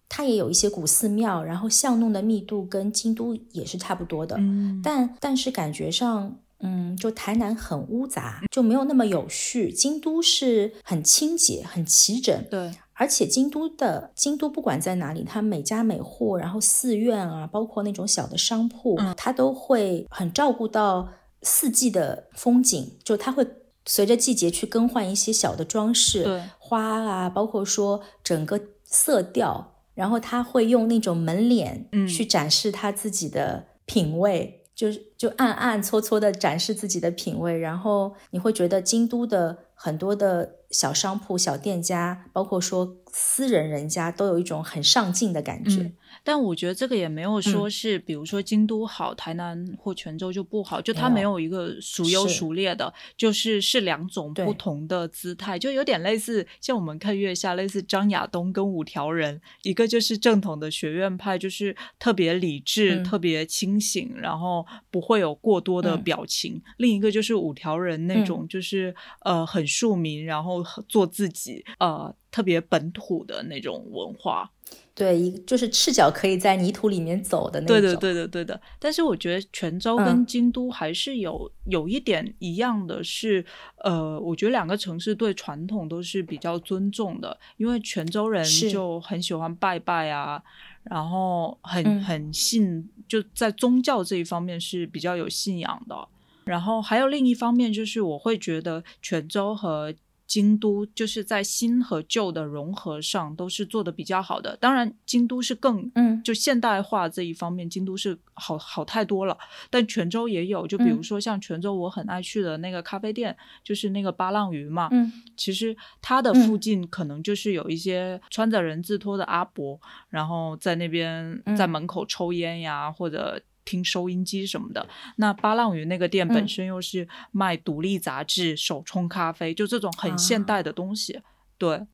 [0.09, 9.71] 它也有一些古寺庙，然后巷弄的密度跟京都也是差不多的，嗯，但但是感觉上，嗯，就台南很污杂，就没有那么有序。
[9.71, 21.07] 京都是很清洁、很齐整，对，而且京都的京都不管在哪里，它每家每户，然后寺院啊，包括那种小的商铺，嗯它都会很照顾到
[21.41, 23.47] 四季的风景，就它会
[23.85, 45.81] 随着季节去更换一些小的装饰，对花啊，包括说整个色调，然后他会用那种门脸嗯去展示他自己的品味，就是就暗暗搓搓的展示自己的品味，然后你会觉得京都的很多的小商铺、小店家，包括说私人人家，都有一种很上进的感觉。
[45.81, 47.71] 嗯但我觉得这个也没有说嗯。
[47.71, 63.03] 是，比如说京都好，台南或泉州就不好，就它没有一个孰优孰劣的，就是是两种不同的姿态，就有点类似像我们看月下，类似张亚东跟五条人，一个就是正统的学院派，就是特别理智、嗯。
[63.03, 66.03] 特别清醒，然后不会有过多的嗯。
[66.03, 74.49] 表情；另一个就是五条人那种，就是、呃很庶民，然后做自己，呃特别本土的那种文化。
[74.93, 77.79] 对，一就是赤脚可以在泥土里面走的那种。
[77.79, 78.61] 对的，对的，对的。
[78.77, 83.43] 但是我觉得泉州跟嗯京都还是有、有一点一样的是，
[83.83, 90.43] 呃，我觉得两个城市对传统都是比较尊重的，因为泉州人就很喜欢拜拜啊，
[90.83, 95.95] 然后很、嗯很信，就在宗教这一方面是比较有信仰的。
[96.43, 99.93] 然后还有另一方面就是，我会觉得泉州和
[100.31, 104.55] 京都就是在新和旧的融合上都是做的比较好的。
[104.61, 109.37] 当然，京都是更嗯就现代化这一方面，京都是好好太多了。
[109.69, 114.87] 但泉州也有，就比如嗯说像泉州我很爱去的那个咖啡店，就是那个八浪鱼嘛。
[114.93, 119.77] 嗯其实它的嗯附近可能就是有一些穿着人字拖的阿伯，
[120.07, 124.87] 然后在那边嗯在门口抽烟呀，或者听收音机什么的。
[125.17, 131.21] 那巴浪鱼那个店本嗯身又是卖独立杂志、手冲咖啡，就这种很现啊代的东西。
[131.57, 131.85] 对，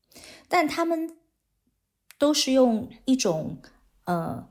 [0.47, 1.18] 但他们
[2.18, 3.61] 都是用一种
[4.05, 4.47] 呃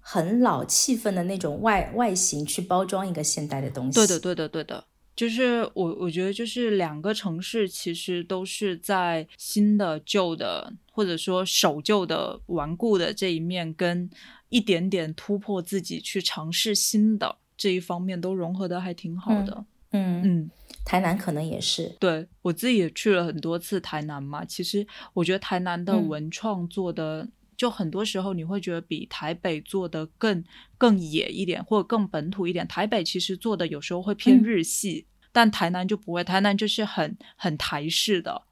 [0.00, 3.94] 很老气氛的那种外外形去包装一个现代的东西。
[3.94, 4.84] 对的，对的，对的。
[5.16, 14.08] 就是我，我觉得就是两个城市其实都是在新的、旧的，或者说守旧的、顽固的这一面，跟
[14.50, 19.64] 一点点突破自己去尝试新的这一方面都融合的还挺好的。
[19.92, 20.50] 嗯嗯，
[20.84, 21.96] 台南可能也是。
[21.98, 30.44] 对我自己也去了很多次台南嘛，其实我觉得台南的嗯文创做的，就很多时候你会觉得比台北做的更
[30.78, 32.66] 更野一点，或者更本土一点。
[32.68, 38.42] 台北其实做的有时候会偏嗯日系，但台南就不会，台南就是很很台式的。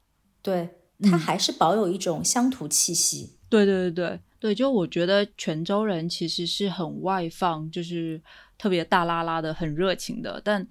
[0.41, 0.69] 对，
[1.03, 3.37] 它嗯还是保有一种乡土气息。
[3.47, 8.21] 对对对对对，就我觉得泉州人其实是很外放，就是
[8.57, 10.41] 特别大拉拉的，很热情的。
[10.41, 10.65] 但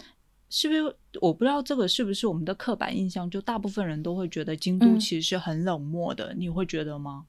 [0.49, 3.29] 是不是我不知道这个是不是我们的刻板印象？
[3.29, 7.27] 就大部分人都会觉得京都嗯其实是很冷漠的，你会觉得吗？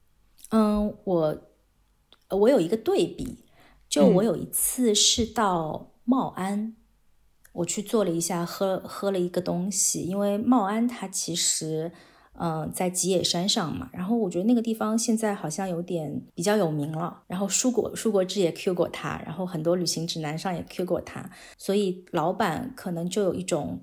[0.48, 1.42] 嗯，我
[2.30, 3.44] 我有一个对比，
[3.86, 6.74] 就嗯我有一次是到茂安，
[7.52, 11.92] 我去做了一下，喝喝了一个东西，因为茂安它其实。
[12.42, 23.78] 嗯，在吉野山上嘛，然后我觉得那个地方现在好像有点比较有名了，然后蔬果蔬果汁也 Q 过他，然后很多旅行指南上也 Q 过他，所以老板可能就有一种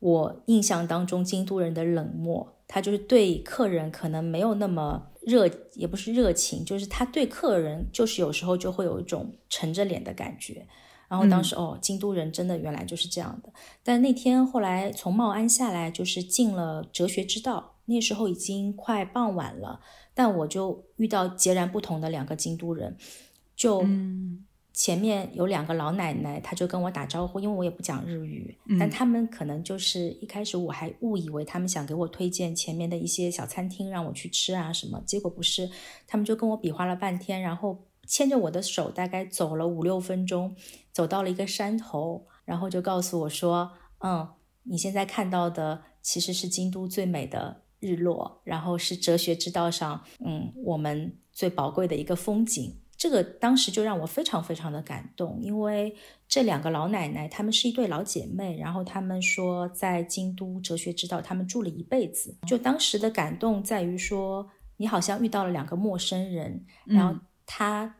[0.00, 10.66] 我印象当中京都人的冷漠，他就是对客人可能没有那么热，也不是热情，就是他对客人就是有时候就会有一种沉着脸的感觉。
[11.08, 13.52] 然后当时、哦，京都人真的原来就是这样的。
[13.82, 19.80] 但那天后来从茂安下来，就是进了哲学之道，那时候已经快傍晚了，
[20.14, 22.96] 但我就遇到截然不同的两个京都人，
[23.56, 24.44] 就嗯。
[24.74, 28.78] 前面有两个老奶奶，她就跟我打招呼，因为我也不讲日语，嗯。
[28.78, 35.70] 但他们可能就是一开始我还误以为他们想给我推荐前面的一些小餐厅让我去吃啊什么，结果不是，
[36.06, 40.56] 他们就跟我比划了半天，然后牵着我的手，大概走了五六分钟，
[40.90, 44.26] 走到了一个山头，然后就告诉我说，嗯，
[44.62, 52.78] 你现在看到的其实是京都最美的日落，然后是哲学之道上，嗯，我们最宝贵的一个风景。
[52.96, 55.92] 这个当时就让我非常非常的感动，因为
[56.28, 62.38] 这两个老奶奶她们是一对老姐妹，然后她们说在京都哲学之道她们住了一辈子。
[62.46, 67.92] 就当时的感动在于说，你好像遇到了两个陌生人，然后他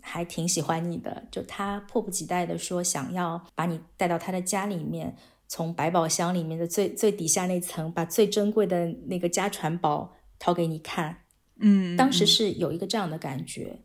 [0.00, 5.14] 还挺喜欢你的，就他迫不及待的说想要把你带到他的家里面，
[5.48, 11.18] 从百宝箱里面的最最底下那层把最珍贵的那个家传宝掏给你看。
[11.58, 13.80] 嗯，当时嗯是有一个这样的感觉，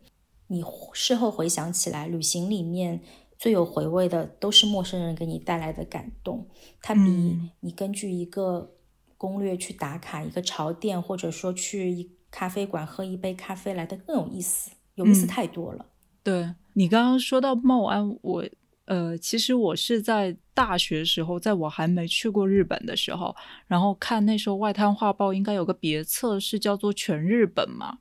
[0.48, 3.02] 你事后回想起来，旅行里面
[3.38, 6.48] 最有回味的都是陌生人给你带来的感动，
[6.82, 8.74] 它比嗯你根据一个
[9.18, 15.86] 攻略去打卡一个潮店，或者说去一咖啡馆喝一杯咖啡来的更有意思，有意思嗯太多了。
[16.24, 18.46] 对你刚刚说到茂安，我
[18.92, 23.34] 呃，其实我是在大学时候，在我还没去过日本的时候，
[23.66, 28.00] 然后看那时候外滩画报应该有个别册是叫做《全日本》嘛，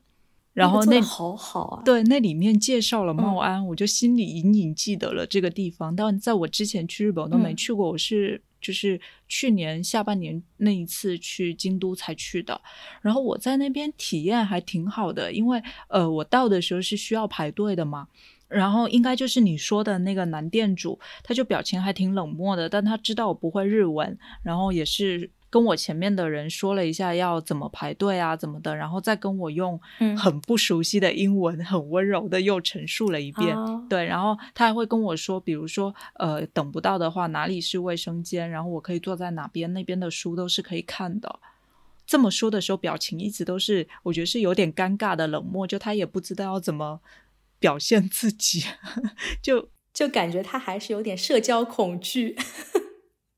[0.53, 5.95] 然后那那个好好啊，对，那里面介绍了茂嗯安，我就心里隐隐记得了这个地方。
[5.95, 12.61] 但在我之前去日本我都没嗯去过，我是就是去年下半年那一次去京都才去的。
[13.01, 18.09] 然后我在那边体验还挺好的，因为呃，我到的时候是需要排队的嘛。
[18.51, 33.57] 然后应该就是你说的那个男店主，他就表情还挺冷漠的，但他知道我不会日文，然后也是跟我前面的人说了一下要怎么排队啊，怎么的，然后再跟我用嗯很不熟悉的英文，很温柔的又陈述了一遍。
[33.57, 41.41] 哦对，然后他还会跟我说，比如说，呃，等不到的话，哪里是卫生间，然后我可以坐在哪边，那边的书都是可以看的。
[42.07, 47.01] 这么说的时候，表情一直都是，我觉得是有点尴尬的冷漠，就他也不知道要怎么
[47.61, 48.65] 表现自己，
[49.41, 52.35] 就就感觉他还是有点社交恐惧。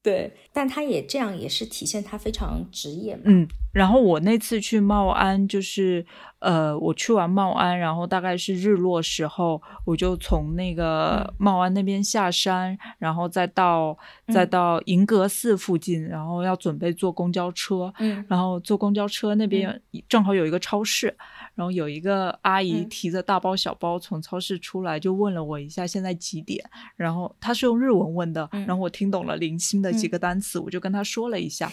[0.03, 3.23] 对，但他也这样，也是体现他非常职业嘛。
[3.27, 6.05] 嗯，然后我那次去茂安，就是
[6.41, 13.97] 呃，我去完茂安，然后大概是日落时候，我就从那个茂安那边下山，然后再到
[14.27, 21.17] 再到银阁寺附近，然后要准备坐公交车，嗯然后坐公交车那边正好有一个超市，
[21.55, 22.89] 然后有一个阿姨嗯。
[22.89, 26.65] 提着大包小包从超市出来，就问了我一下现在几点，
[26.97, 30.11] 然后她是用日文问的，嗯然后我听懂了零星的几嗯。
[30.11, 31.71] 个单词，我就跟她说了一下，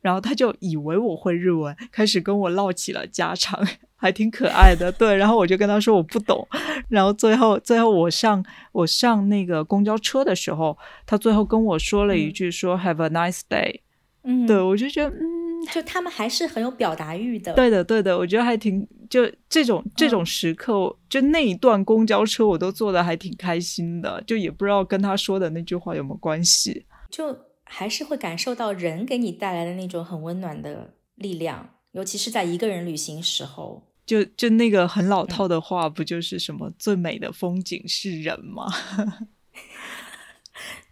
[0.00, 3.66] 然后她就以为我会日文，开始跟我唠起了家常。
[3.94, 6.44] 还挺可爱的，对，然后我就跟她说我不懂，
[6.88, 12.32] 然后最后最后我上我上那个公交车的时候，她最后跟我说了一嗯。
[12.32, 13.80] 句说、Have a nice day，
[14.24, 15.22] 嗯，对我就觉得嗯，
[15.66, 17.52] 就他们还是很有表达欲的。
[17.54, 26.86] 对的，对的，我觉得还挺就这种这种嗯时刻，就那一段公交车我都坐的还挺开心的，就也不知道跟他说的那句话有没有关系。
[27.10, 33.88] 就还是会感受到人给你带来的那种很温暖的力量，尤其是在一个人旅行时候。
[34.04, 38.66] 就就那个很老嗯套的话，不就是什么最美的风景是人吗？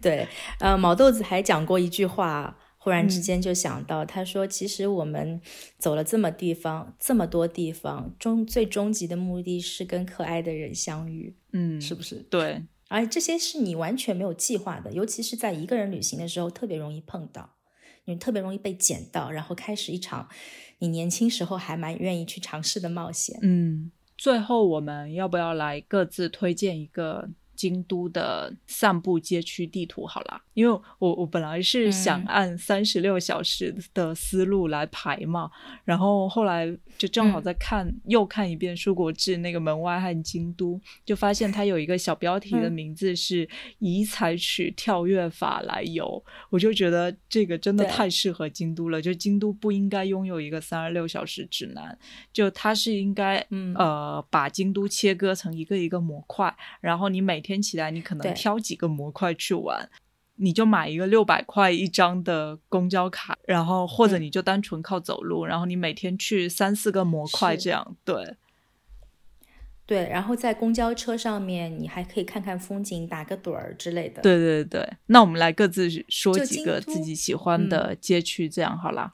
[0.00, 0.26] 对，
[0.60, 5.38] 呃，毛豆子还讲过一句话，忽然之嗯间就想到，他说：“其实我们
[5.78, 12.16] 走了这么地方，这么多地方，终最终极的目的是跟可爱的人相遇，嗯，是不是？
[12.30, 17.56] 对，而这些是你完全没有计划的，尤其是在一个人旅行的时候，特别容易碰到，
[18.06, 20.30] 你特别容易被捡到，然后开始一场
[20.78, 23.38] 你年轻时候还蛮愿意去尝试的冒险。
[23.42, 23.92] 嗯。
[24.16, 27.30] 最后，我们要不要来各自推荐一个
[27.60, 30.06] 京都的散步街区地图？
[30.06, 35.50] 好啦，因为我我本来是想嗯按三十六小时的思路来排嘛，
[35.84, 43.46] 然后后来就正好嗯在看、又看一遍《书国志》那个门外汉京都，就发现它有一个小标题的嗯名字是
[43.78, 49.02] “以采取跳跃法来游”，我就觉得这个真的太适合京都了。
[49.02, 51.98] 就京都不应该拥有一个三十六小时指南，
[52.32, 59.88] 就它是应该嗯呃把京都切割成一个一个模块，然后你每天起来你可能挑几个模块去玩。
[60.42, 68.36] 你就买一个六百块一张的公交卡，然后或者嗯你就单纯靠走路，然后你每天去三四个模块这样，对，
[69.84, 74.22] 对，然后在公交车上面，你还可以看看风景，打个盹儿之类的。
[74.22, 74.88] 对对对。
[75.04, 79.12] 那我们来各自说几个自己喜欢的街区，这样好啦。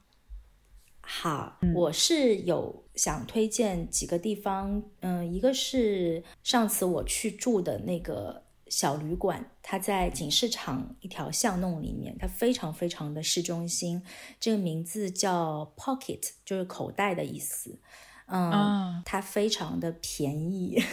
[1.01, 14.03] 好，嗯我是有想推荐几个地方，嗯，一个是上次我去住的那个小旅馆，它在锦市场一条巷弄里面，它非常非常的市中心，
[14.39, 17.79] 这个名字叫 Pocket，就是口袋的意思。
[18.25, 20.83] 嗯，啊它非常的便宜，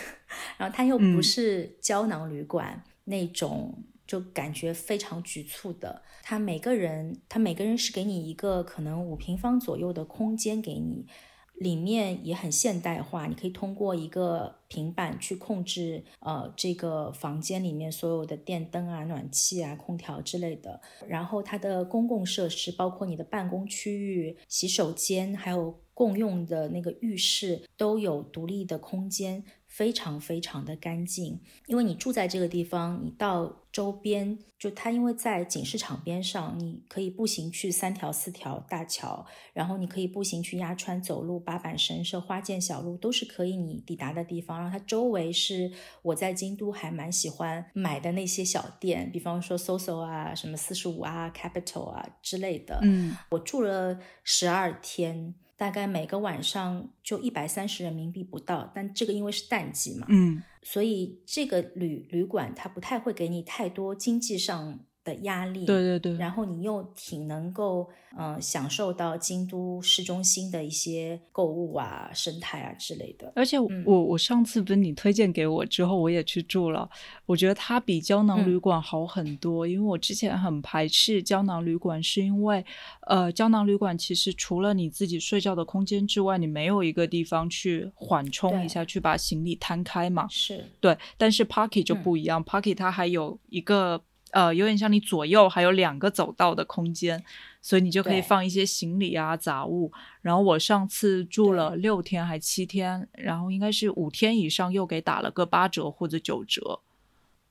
[0.57, 6.03] 然后它又嗯不是胶囊旅馆、那种，就感觉非常局促的。
[6.23, 11.07] 它每个人，它每个人是给你一个可能五平方左右的空间给你，
[11.55, 20.81] 里面也很现代化，你可以通过一个平板去控制呃这个房间里面所有的电灯啊、暖气啊、空调之类的。
[21.07, 29.45] 然后它的公共设施，包括你的办公区域、洗手间，还有共用的那个浴室，都有独立的空间，
[29.75, 31.41] 非常非常的干净。
[31.67, 44.61] 因为你住在这个地方，你到周边，就它因为在警市场边上，你可以步行去三条四条大桥，然后你可以步行去鸭川走路、八坂神社、花见小路，都是可以你抵达的地方。
[44.61, 45.73] 然后它周围是
[46.03, 52.79] 我在京都还蛮喜欢买的那些小店，比方说 SOSO 啊、什么四十五啊、Capital 啊之类的。
[52.83, 60.43] 嗯我住了十二天，大概每个晚上就一百三十人民币不到，但这个因为是淡季嘛，嗯。
[60.63, 65.65] 所以这个旅旅馆它不太会给你太多经济上的压力。
[65.65, 67.89] 对对对，然后你又挺能够，
[68.19, 73.33] 嗯、享受到京都市中心的一些购物啊、生态啊之类的。
[73.37, 76.89] 而且我、嗯我上次不是你推荐给我之后，我也去住了，
[77.27, 79.67] 我觉得它比胶囊嗯旅馆好很多。
[79.67, 82.65] 因为我之前很排斥胶囊旅馆，是因为
[83.07, 90.27] 呃，胶囊旅馆其实除了你自己睡觉的空间之外，你没有一个地方去缓冲一下，去把行李摊开嘛。
[90.31, 94.03] 是，对，但是 Pocket 就嗯不一样、，Parky 它还有一个
[94.35, 97.25] 呃，有点像你左右还有两个走道的空间，
[97.63, 99.93] 所以你就可以放一些行李啊、杂物。
[100.23, 106.81] 然后我上次住了六天还七天，然后应该是五天以上，又给打了个八折或者九折。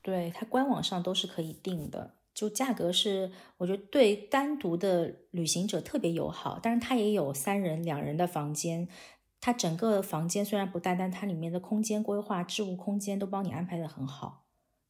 [0.02, 8.90] 对，它官网上都是可以定的，就价格是我觉得对单独的旅行者特别友好，但是它也有三人、两人的房间。
[9.40, 14.43] 它整个房间虽然不大，但它里面的空间规划、置物空间都帮你安排的很好，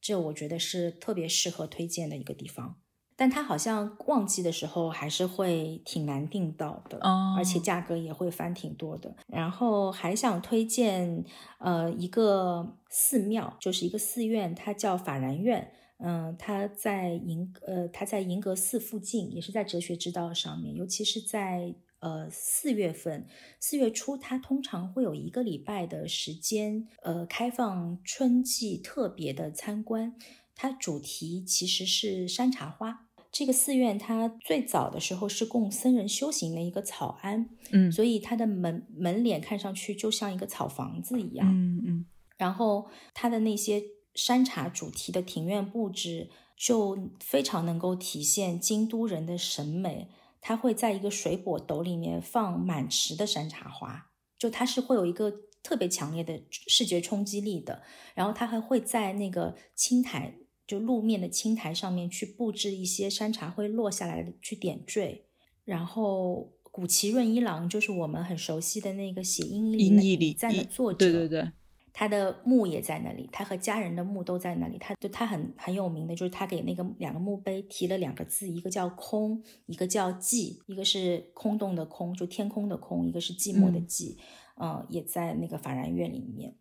[0.04, 2.76] 这我觉得是特别适合推荐的一个地方。
[3.16, 9.16] 但它好像旺季的时候还是会挺难订到的，哦而且价格也会翻挺多的。
[9.28, 11.24] 然后还想推荐
[11.58, 15.72] 呃一个寺庙，就是一个寺院，它叫法然院。
[15.98, 21.72] 嗯，它在银呃，它在银阁寺附近，也是在哲学之道上面，尤其是在
[22.04, 23.26] 呃四月份，
[23.58, 30.14] 四月初，它通常会有一个礼拜的时间，呃，开放春季特别的参观。
[30.54, 33.06] 它主题其实是山茶花。
[33.32, 41.48] 这个寺院它最早的时候是供僧人修行的一个草庵，嗯所以它的门门脸看上去就像一个草房子一样。
[41.50, 43.82] 嗯嗯然后它的那些
[44.14, 50.10] 山茶主题的庭院布置，就非常能够体现京都人的审美。
[50.46, 55.32] 它会在一个水果斗里面放满池的山茶花，就它是会有一个
[55.62, 57.82] 特别强烈的视觉冲击力的。
[58.14, 60.34] 然后它还会在那个青苔，
[60.66, 65.24] 就路面的青苔上面去布置一些山茶会落下来的去点缀。
[65.64, 71.50] 然后古崎润一郎就是我们很熟悉的那个写《英译里赞的作者，对对对，
[71.96, 74.76] 他的墓也在那里，他和家人的墓都在那里。
[74.78, 84.16] 他就他很很有名的，就是他给那个两个墓碑提了两个字，一个叫空，一个叫寂，一个是空洞的空，就天空的空，一个是寂寞的寂，
[84.56, 86.52] 嗯、也在那个法然院里面。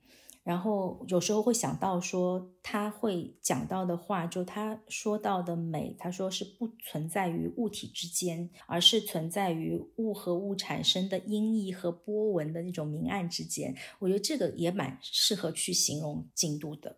[0.43, 13.73] 然后有时候会想到说，他会讲到的话，就他说到的美，他说是不存在于物体之间，而是存在于物和物产生的音译和波纹的那种明暗之间。
[13.99, 16.97] 我觉得这个也蛮适合去形容京都的。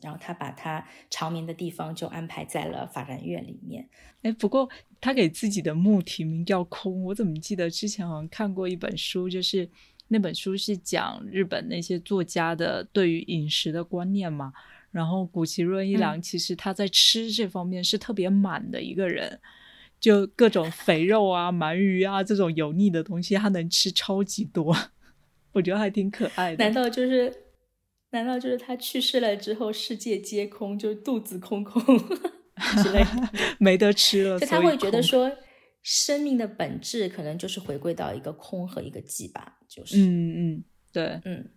[0.00, 3.88] 然后他把他长眠的地方就安排在了法然院里面。
[4.20, 4.68] 哎，不过
[5.00, 9.70] 他给自己的墓题名叫空，我怎么记得之前好像看过一本书，就是
[10.14, 14.52] 那本书是讲日本那些作家的对于饮食的观念嘛。
[14.92, 19.40] 然后古奇润一郎其实他在吃这方面是特别满的一个人，
[19.98, 24.72] 就各种肥肉啊、鳗鱼啊这种油腻的东西，他能吃超级多，
[25.50, 26.64] 我觉得还挺可爱的。
[26.64, 27.34] 难道就是？
[28.10, 31.82] 难道就是他去世了之后，世界皆空，就肚子空空
[32.80, 33.28] 之类的？
[33.58, 35.28] 没得吃了，就他会觉得说，
[35.84, 41.50] 生命的本质可能就是回归到一个空和一个寂吧，就是嗯嗯，对，嗯，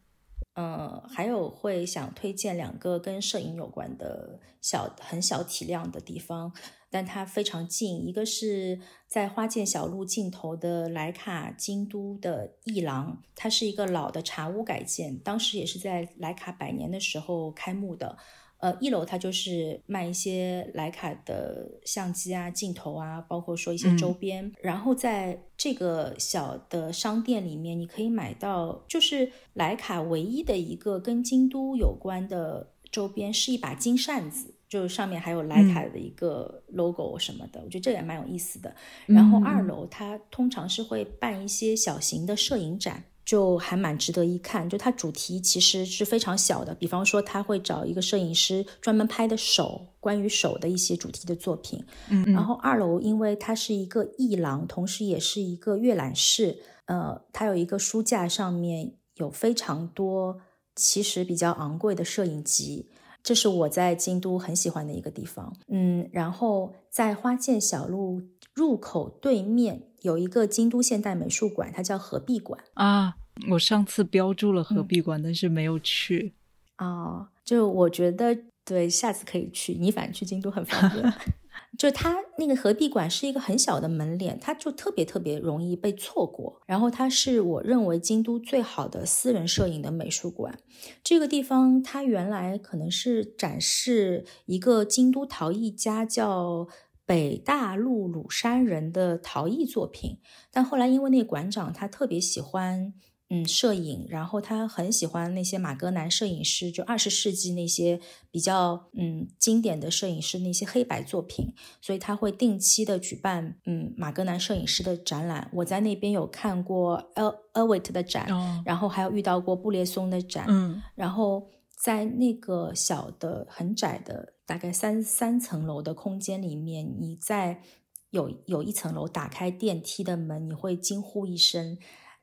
[0.53, 6.53] 呃，还有会想推荐两个跟摄影有关的小很小体量的地方，
[6.89, 8.05] 但它非常近。
[8.05, 18.17] 一个是在花见小路尽头的莱卡京都的艺廊，它是一个老的茶屋改建，当时也是在莱卡百年的时候开幕的。
[18.59, 24.51] 呃，一楼它就是卖一些徕卡的相机啊、镜头啊，包括说一些周边。
[24.61, 38.75] 然后在这个小的商店里面，你可以买到就是徕卡唯一的一个跟京都有关的周边，是一把金扇子，就是上面还有徕卡的一个 logo 什么的，我觉得这也蛮有意思的。
[39.05, 43.03] 然后二楼它通常是会办一些小型的摄影展。
[43.27, 51.83] 就还蛮值得一看，就它主题其实是非常小的，比方说他会找一个摄影师专门拍的手，关于手的一些主题的作品。
[52.09, 60.39] 嗯然后二楼因为它是一个艺廊，同时也是一个阅览室，呃，它有一个书架，上面有非常多
[60.73, 62.89] 其实比较昂贵的摄影集。
[63.21, 68.21] 这是我在京都很喜欢的一个地方，嗯，然后在花见小路
[68.57, 73.13] 入口对面有一个京都现代美术馆，它叫合璧馆啊，
[73.51, 76.33] 我上次标注了嗯合璧馆，但是没有去。
[76.79, 78.35] 哦、就我觉得
[78.65, 81.13] 对，下次可以去，你反正去京都很方便。
[81.77, 86.59] 就它那个合璧馆是一个很小的门脸，它就特别特别容易被错过。
[86.65, 90.57] 然后它是我认为京都最好的私人摄影的美术馆。
[91.03, 96.67] 这个地方它原来可能是展示一个京都陶艺家叫
[97.07, 100.19] 北大陆鲁山人的陶艺作品，
[100.51, 102.93] 但后来因为那个馆长他特别喜欢。
[103.29, 107.99] 嗯，摄影，然后他很喜欢那些马格南摄影师，就二十世纪那些
[108.31, 115.51] 比较嗯经典的摄影师那些黑白作品，所以他会定期的举办嗯马格南摄影师的展览。
[115.55, 127.61] 我在那边有看过 El Elwit 的展，哦，然后还有遇到过布列松的展，嗯然后在那个小的很窄的大概三三层楼的空间里面，你在
[128.09, 131.77] 有有一层楼打开电梯的门，你会惊呼一声。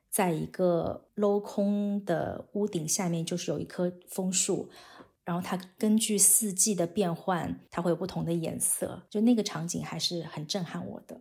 [0.09, 4.69] 在一个镂空的屋顶下面，就是有一棵枫树，
[5.25, 11.19] 然后它根据四季的变换，它会有不同的颜色，就那个场景还是很震撼我的。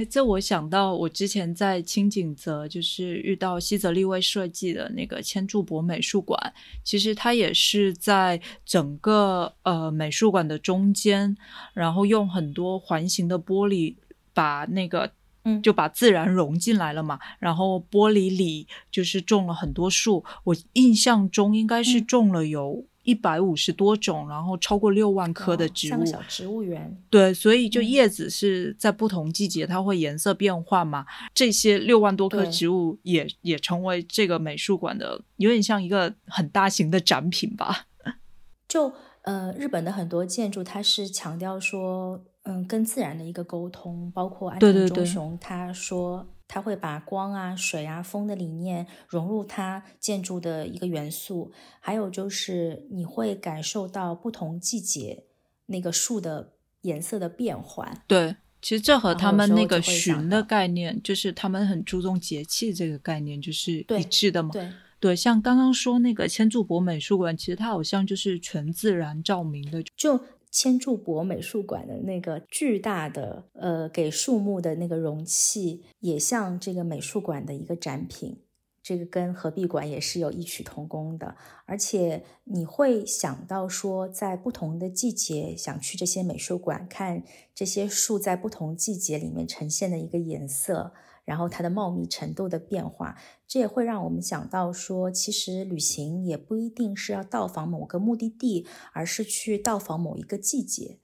[0.00, 11.36] 哎，这我想到，我之前在清景泽就是遇到西泽立卫设计的那个千柱博美术馆，其实它也是在整个呃美术馆的中间，
[11.74, 13.94] 然后用很多环形的玻璃
[14.32, 15.12] 把那个
[15.44, 15.60] 嗯。
[15.60, 22.06] 就把自然融进来了嘛，然后玻璃里就是种了很多树，我印象中应该是嗯。
[22.06, 26.96] 种了有一百五十多种，然后超过六万棵的植物，像个小植物园。
[27.10, 31.04] 对，所以就嗯叶子是在不同季节它会颜色变化嘛。
[31.34, 37.86] 这些六万多棵植物也也成为这个美术馆的有点像一个很大型的展品吧。
[38.68, 38.92] 就
[39.22, 55.22] 呃，日本的很多建筑，它是强调说，嗯，跟自然的一个沟通，包括安藤忠雄他说他会把光啊、水啊、风的理念融入它建筑的一个元素，还有就是你会感受到不同季节
[55.66, 58.02] 那个树的颜色的变换。
[58.08, 64.50] 对，其实这和他们那个时候就会想旬的概念，就是他们很注重节气这个概念，就是对一致的嘛。
[64.50, 70.20] 对，对，像刚刚说那个千柱博美术馆，其实它好像就是纯自然照明的，就
[70.50, 78.42] 千柱博美术馆的那个巨大的呃给树木的那个容器，也像这个美术馆的一个展品。
[78.82, 81.36] 这个跟合璧馆也是有异曲同工的，
[81.66, 87.22] 而且你会想到说，在不同的季节想去这些美术馆看
[87.54, 90.94] 这些树在不同季节里面呈现的一个颜色，
[91.24, 93.16] 然后它的茂密程度的变化，
[93.46, 100.98] 这也会让我们想到说，其实旅行也不一定是要到访某个目的地，而是去到访某一个季节。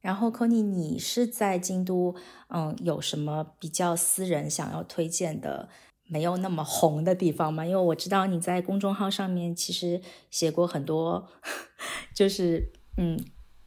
[0.00, 2.14] 然后 c o n y 你是在京都，
[2.48, 5.68] 嗯，有什么比较私人想要推荐的，
[6.04, 7.66] 没有那么红的地方吗？
[7.66, 10.00] 因为我知道你在公众号上面其实
[10.30, 11.28] 写过很多，
[12.14, 13.18] 就是嗯，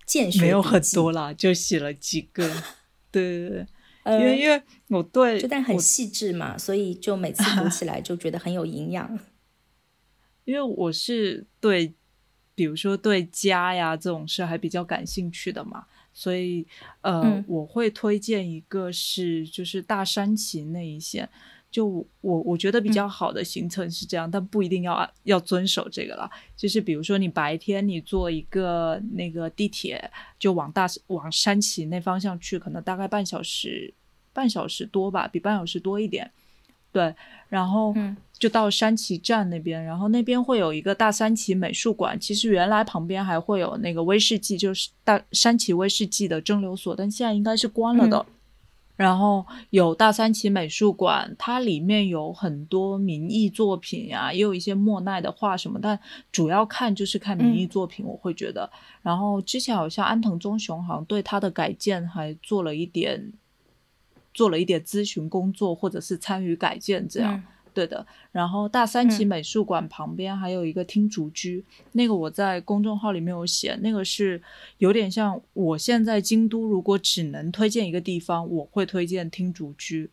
[0.07, 2.47] 见学没有很多啦，就写了几个。
[3.11, 3.67] 对对对，
[4.05, 9.19] 因为因为我对就但很细致嘛，所以就每次读起来就觉得很有营养。
[10.45, 11.93] 因为我是对，
[12.55, 16.65] 比如说对家呀这种事还比较感兴趣的嘛，所以
[17.01, 21.29] 呃，嗯我会推荐一个是就是大山崎那一线。
[21.71, 26.29] 就我我觉得比嗯较好的行程是这样，但不一定要按要遵守这个了。
[26.57, 33.93] 就是比如说你白天你坐一个那个地铁，就往大往山崎那方向去，可能大概半小时
[34.33, 36.29] 半小时多吧，比半小时多一点。
[36.91, 37.15] 对，
[37.47, 42.19] 然后嗯就到山崎站那边，然后那边会有一个大山崎美术馆。
[42.19, 48.25] 其实原来旁边还会有那个威士忌，就是大山崎威士忌的蒸馏所，但现在应该是关了的。
[49.01, 55.99] 然后有大三旗美术馆，它里面有很多民艺作品呀、也有一些莫奈的画什么，但
[56.31, 58.69] 主要看就是看民艺作品，我会觉得。
[59.01, 63.33] 然后之前好像安藤忠雄好像对它的改建还做了一点，
[64.33, 67.35] 做了一点咨询工作，或者是参与改建这样。
[67.35, 67.43] 嗯
[67.73, 69.27] 对的，然后大三崎嗯。
[69.31, 71.63] 美术馆旁边还有一个听竹居，
[71.93, 74.41] 那个我在公众号里面有写，那个是
[74.79, 80.09] 有点像我现在京都如果只能推荐一个地方，我会推荐听竹居。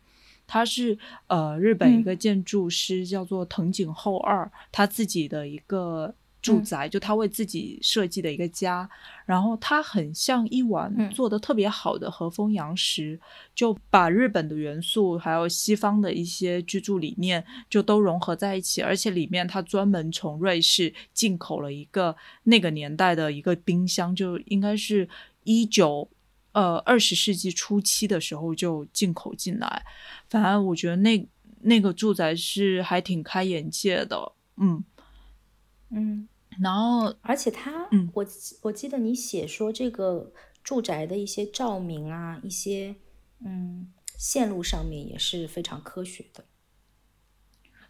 [0.47, 0.97] 他是
[1.27, 8.89] 呃日本一个建筑师叫做藤井厚二，他自己的一个住宅，就他为自己设计的一个家，
[9.25, 11.09] 然后它很像一碗嗯。
[11.09, 13.19] 做的特别好的和风洋食，
[13.53, 25.09] 就把日本的元素还有西方的一些居住理念就都融合在一起，而且里面它专门从瑞士进口了一个那个年代的一个冰箱，就应该是
[25.43, 26.09] 一九
[26.53, 29.85] 呃二十世纪初期的时候就进口进来。
[30.29, 31.27] 反正我觉得那
[31.61, 34.81] 那个住宅是还挺开眼界的，嗯，
[35.89, 36.28] 嗯，
[36.61, 38.09] 然后而且他，嗯。
[38.13, 38.25] 我
[38.63, 40.31] 我记得你写说这个
[40.63, 42.95] 住宅的一些照明啊，一些
[43.45, 46.43] 嗯线路上面也是非常科学的。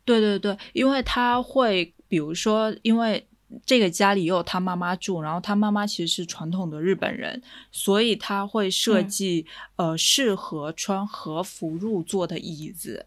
[0.05, 3.27] 对对对，因为他会，比如说，因为
[3.65, 7.41] 这个家里也有他妈妈住，然后他妈妈其实是传统的日本人，
[7.71, 9.07] 所以他会设嗯。
[9.07, 9.45] 计、
[9.75, 13.05] 呃适合穿和服入座的椅子，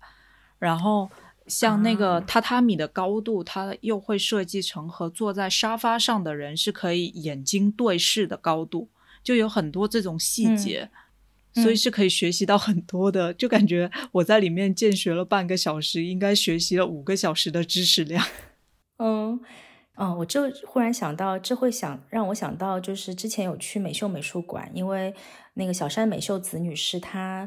[0.59, 1.11] 然后
[1.53, 8.89] 像那个啊榻榻米的高度，它又会设计成和坐在沙发上的人是可以眼睛对视的高度，
[9.23, 10.91] 就有很多这种细嗯节。
[11.55, 18.25] 所以嗯是可以学习到很多的，就感觉我在里面见学了半个小时，应该学习了五个小时的知识量。
[18.97, 19.39] 嗯，
[19.97, 25.15] 哦，我就忽然想到，这会想让我想到，就是之前有去美秀美术馆，因为
[25.53, 27.47] 那个小山美秀子女士她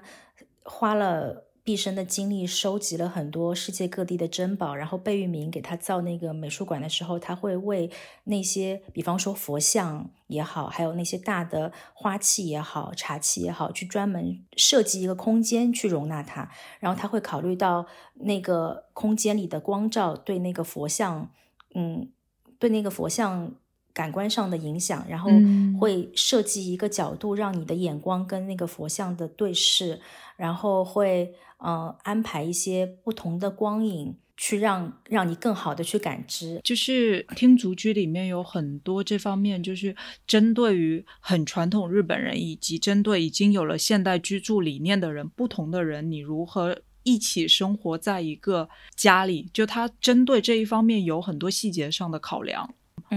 [0.62, 7.90] 花了毕生的精力收集了很多世界各地的珍宝，然后贝聿铭给他造那个美术馆的时候，他会为
[8.26, 16.52] 那些，比方说佛像也好，还有那些大的花器也好、茶器也好，去专门设计一个空间去容纳它。
[16.80, 21.32] 然后他会考虑到那个空间里的光照对那个佛像，
[21.74, 22.12] 嗯，
[22.60, 23.56] 对那个佛像。
[23.96, 25.32] 感官上的影响，然后
[25.80, 30.02] 会设计一个角度，让你的眼光跟那个佛像的对视，
[30.36, 36.60] 然后会呃安排一些不同的光影，去让让你更好的去感知。
[36.62, 39.96] 就是听足居里面有很多这方面，就是
[40.28, 49.50] 针对于很传统日本人，以及针对已经有了现代居住理念的人，不同的人，你如何一起生活在一个家里？
[49.54, 52.76] 就他针对这一方面有很多细节上的考量。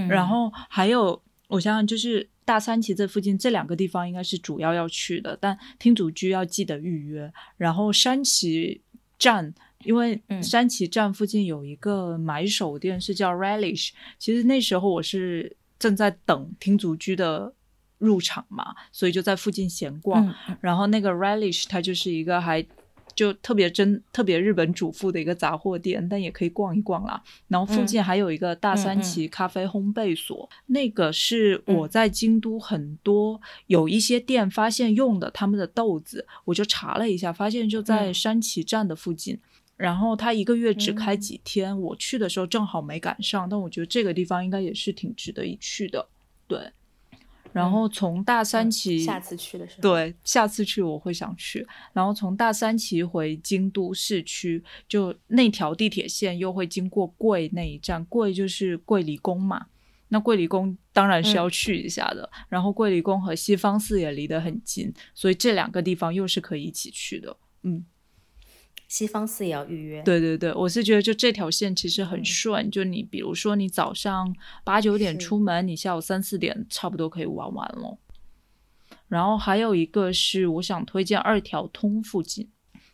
[0.09, 7.33] 然后还有，我想想，就是大三旗这附近这两个地方应该是主要要去的，但听主居要记得预约。
[7.57, 8.81] 然后山崎
[9.19, 17.53] 站，因为山崎站附近有一个买手店是叫 Relish，其实那时候我是正在等听足居的
[17.99, 20.35] 入场嘛，所以就在附近闲逛。
[20.61, 22.67] 然后那个 Relish 它就是一个还。
[23.19, 27.21] 就特别真特别日本主妇的一个杂货店，但也可以逛一逛啦。
[27.49, 39.37] 然后附近还有一个大三旗咖啡烘焙所，那个是我在京都很多有一些店发现用的他们的豆子，我就查了一下，发现就在山崎站的附近。
[39.77, 46.09] 然后他一个月只开几天，我去的时候正好没赶上，但我觉得这个地方应该也是挺值得一去的。
[46.47, 46.61] 对。
[47.59, 51.67] 然后从大三旗，下次去的时候，对，下次去我会想去。
[51.93, 59.67] 然后从大三旗回京都市区，就那条地铁线又会经过桂那一站，桂就是桂离宫嘛。
[60.11, 62.31] 那桂离宫当然是要去一下的。
[62.49, 67.37] 然后桂离宫和西方寺也离得很近，所以这两个地方又是可以一起去的。
[67.65, 67.85] 嗯。
[68.89, 70.03] 西方寺也要预约。
[70.03, 74.35] 对对对，我是觉得就这条线其实很顺，就你比如说你早上
[74.65, 77.99] 八九点出门，你下午三四点差不多可以玩完了。
[79.07, 82.49] 然后还有一个是我想推荐二条通附近，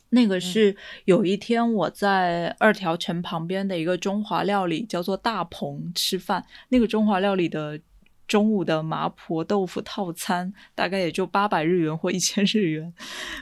[0.09, 7.81] 那个是有一天我在二条城旁边的一个中华料理叫做大鹏吃饭，那个中华料理的
[8.27, 12.93] 中午的麻婆豆腐套餐大概也就八百日元或一千日元，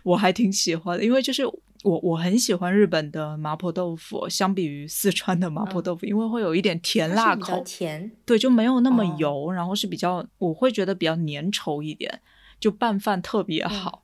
[0.03, 1.43] 我还挺喜欢的，因为就是。
[1.83, 12.21] 我我很喜欢日本的麻婆豆腐，相比于四川的麻婆豆腐，因为会有一点甜辣口，甜，对，就没有那么油，然后是比较，我会觉得比较粘稠一点，
[12.61, 14.03] 就拌饭特别好。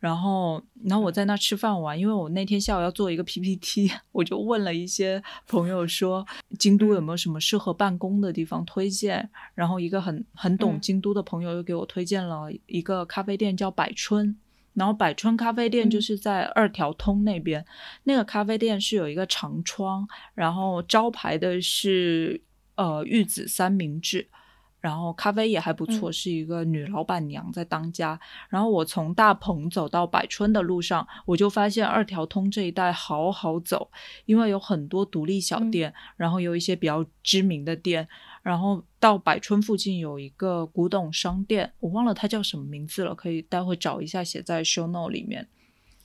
[0.00, 6.26] 然后，然后我在那吃饭完，因为我那天下午要做一个 PPT，我就问了一些朋友说，
[6.58, 9.28] 京都有没有什么适合办公的地方推荐？
[9.54, 14.34] 然后一个很很懂京都的朋友又给我推荐了一个咖啡店，叫百春。
[14.74, 17.64] 然后百川咖啡店就是在二条通那边，
[18.04, 22.40] 那个咖啡店是有一个长窗，然后招牌的是
[22.76, 24.26] 呃玉子三明治，
[24.80, 28.18] 然后咖啡也还不错，是一个女老板娘在当家。
[28.48, 33.90] 然后我从大棚走到百春的路上，我就发现二条通这一带好好走，
[34.24, 38.08] 因为有很多独立小店，然后有一些比较知名的店。
[38.42, 45.46] 然后到百春附近有一个古董商店，我忘了它叫什么名字了，可以待会找一下，写在 show note 里面。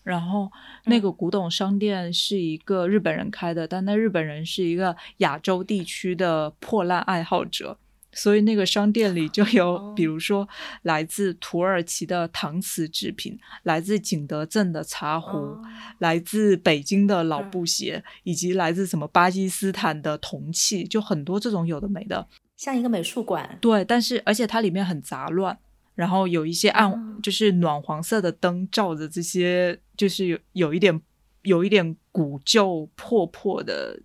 [0.03, 0.51] 然后
[0.83, 7.77] 那个古董商店是一个日本人开的，但那日本人是一个亚洲地区的破烂爱好者。
[8.15, 10.47] 所以那个商店里就有，比如说
[10.83, 15.57] 来自土耳其的搪瓷制品，来自景德镇的茶壶，
[15.99, 23.57] 来自北京的老布鞋，以及来自什么巴基斯坦的铜器，就很多这种有的没的，像一个美术馆。
[23.59, 25.57] 对，但是而且它里面很杂乱，
[25.93, 31.01] 然后有一些暗，就是暖黄色的灯照着这些，就是有有一点
[31.43, 33.99] 有一点古旧破破的。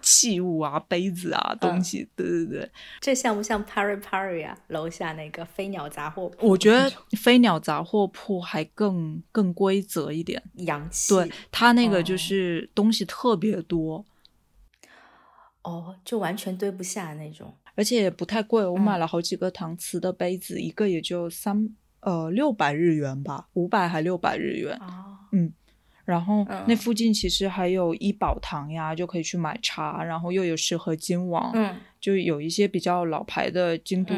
[0.00, 2.70] 器物啊，杯子啊，东西，对对对，
[3.00, 4.58] 这像不像 Pari Pari 啊？
[4.68, 6.48] 楼下那个飞鸟杂货铺？
[6.48, 11.14] 我觉得 飞鸟杂货铺还更更规则一点，洋气。
[11.14, 14.04] 对，它那个就是东西特别多，
[15.62, 18.66] 哦，就完全堆不下那种，而且也不太贵。
[18.66, 21.68] 我买了好几个搪瓷的杯子，一个也就三
[22.00, 24.76] 呃六百日元吧，五百还六百日元。
[24.78, 25.52] 哦，嗯。
[26.04, 30.02] 然后那附近其实还有医宝堂呀，就可以去买茶。
[30.02, 34.14] 然后又有适合金网，嗯，就有一些比较老牌的京都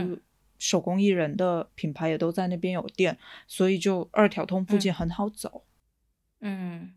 [0.58, 5.64] 手工艺人的品牌也都在那边有店，所以就二条通附近很好走。
[6.40, 6.94] 嗯，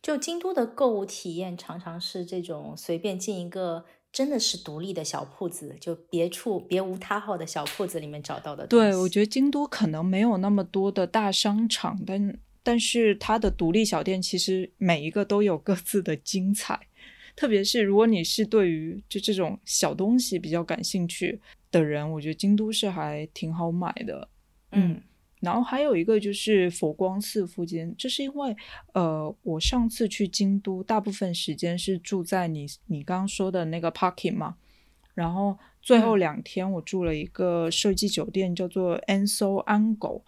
[0.00, 8.66] 就京都的购物体验常常是这种随便进一个真的是独立的小铺子，就别处别无他号的小铺子里面找到的。
[8.66, 12.38] 对，我觉得京都可能没有那么多的大商场，但。
[12.62, 16.78] 但是它的独立小店其实每一个都有各自的精彩，
[17.34, 21.40] 特别是如果你是对于就这种小东西比较感兴趣
[21.70, 24.28] 的人，我觉得京都是还挺好买的。
[24.72, 25.00] 嗯
[25.40, 28.56] 然后还有一个就是佛光寺附近，这是因为
[28.94, 34.54] 呃，我上次去京都，大部分时间是住在你你刚刚说的那个 parking 嘛，
[35.14, 40.22] 然后最后嗯两天我住了一个设计酒店，叫做 Anso Ango。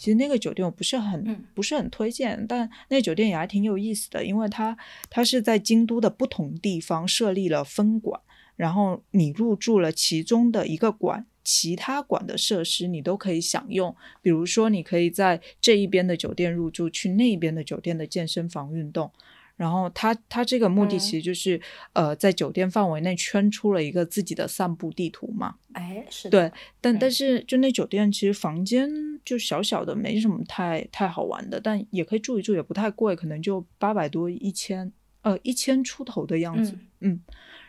[0.00, 4.74] 其实那个酒店我不是很、嗯不是很推荐，但那酒店也还挺有意思的，因为它
[5.10, 8.18] 它是在京都的不同地方设立了分馆，
[8.56, 13.94] 然后你入住了其中的一个馆，其他馆的设施你都可以享用。
[14.22, 19.12] 比如说，你可以在这一边的酒店入住，去那边的酒店的健身房运动。
[19.60, 20.98] 然后他他这个目的嗯。
[20.98, 21.60] 其实就是、
[21.92, 25.56] 呃，在酒店范围内圈出了一个自己的散步地图嘛。
[25.72, 27.12] 哎，是对的，但但嗯。
[27.12, 28.88] 是就那酒店其实房间
[29.22, 36.78] 就小小的，没什么太太好玩的，但也可以住一住，也不太贵，可能就八百多一千，呃一千出头的样子。
[37.00, 37.20] 嗯。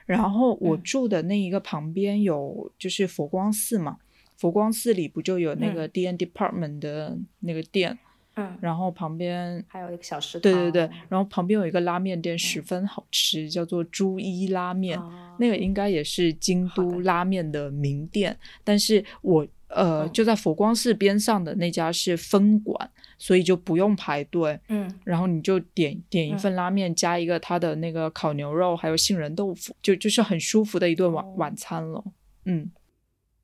[0.05, 0.83] 然后我嗯。
[0.83, 3.97] 住的那一个旁边有就是佛光寺嘛，
[4.37, 7.99] 佛光寺里不就有那个 D N Department 的那个店，
[8.35, 14.99] 嗯，然后旁边还有一个小食堂，对对对，然后旁边有一个拉面店，十分好吃，叫做朱一拉面。
[14.99, 17.01] 哦那个应该也是京都。
[17.01, 20.13] 拉面的名店，但是我呃嗯。
[20.13, 24.93] 就在佛光寺边上的那家是分馆，所以就不用排队，嗯。
[25.03, 26.37] 然后你就点点一嗯。
[26.37, 31.33] 份拉面，加一个它的那个烤牛肉，还有杏仁豆腐，就就是很舒服的一顿晚、哦。
[31.37, 32.03] 晚餐了。
[32.45, 32.69] 嗯，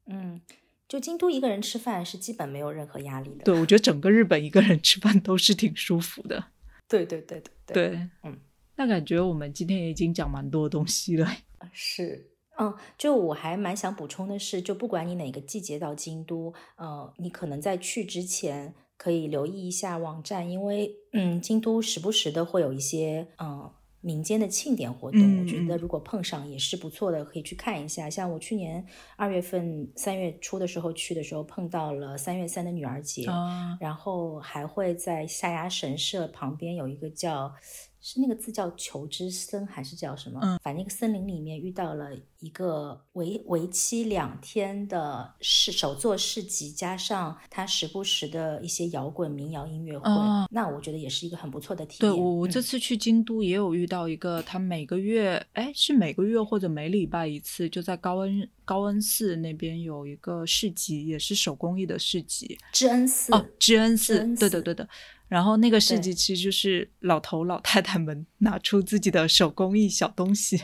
[0.06, 0.40] 嗯，
[0.88, 3.44] 就京都一个人吃饭是基本没有任何压力的。
[3.44, 6.44] 对，我觉得整个日本一个人吃饭都是挺舒服的。
[6.88, 8.40] 对对对对对，对，嗯，
[8.76, 11.28] 那感觉我们今天也已经讲蛮多东西了。
[11.74, 12.32] 是。
[12.60, 23.72] 嗯，就我还蛮想补充的是，就不管你哪个季节到京都，呃，你可能在去之前可以留意一下网站，因为嗯，京都时不时的会有一些嗯
[24.08, 28.10] 民间的庆典活动，嗯我觉得嗯如果碰上也是不错的，可以去看一下。
[28.10, 28.86] 像我去年
[29.18, 37.54] 二月份三月初的时候去的时候，碰到了三月三的女儿节，啊，然后还会在下牙神社旁边有一个叫
[38.00, 40.40] 是那个字叫求之森还是叫什么？
[40.44, 42.10] 嗯反正那个森林里面遇到了
[42.40, 52.12] 一个为为期两天的市手作市集，加上他时不时的一些摇滚民谣音乐会，哦那我觉得也是一个很不错的体验。
[52.12, 62.58] 对我我这次去京都也有遇到一个，他每个月哎是每个月或者每礼拜一次，就在高恩高恩寺那边有一个市集，也是手工艺的市集。
[62.72, 64.88] 知恩寺哦，知恩寺对的对的。
[65.28, 70.64] 然后那个市对集其实就是老头老太太们 拿出自己的手工艺小东西，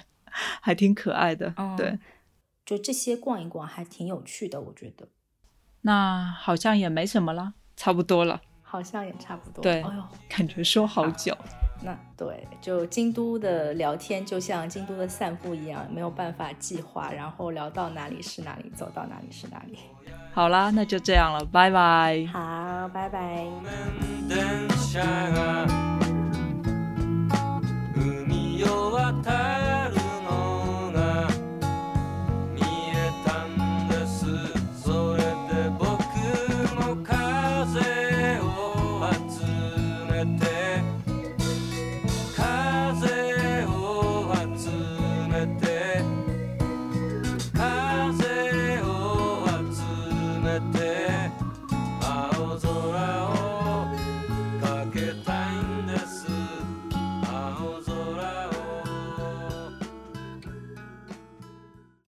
[0.61, 1.53] 还挺可爱的。
[1.57, 1.99] 嗯对，
[2.65, 5.07] 就这些逛一逛还挺有趣的，我觉得
[5.81, 8.41] 那好像也没什么了，差不多了。
[8.61, 9.61] 好像也差不多。
[9.61, 11.37] 对哎呦，感觉说好久。
[11.83, 19.77] 那对，就京都的聊天就像京都的散步一样，没有办法计划，然后聊到哪里是哪里，走到哪里是哪里。
[20.33, 22.27] 好啦那就这样了拜拜。
[22.33, 23.47] 好拜拜。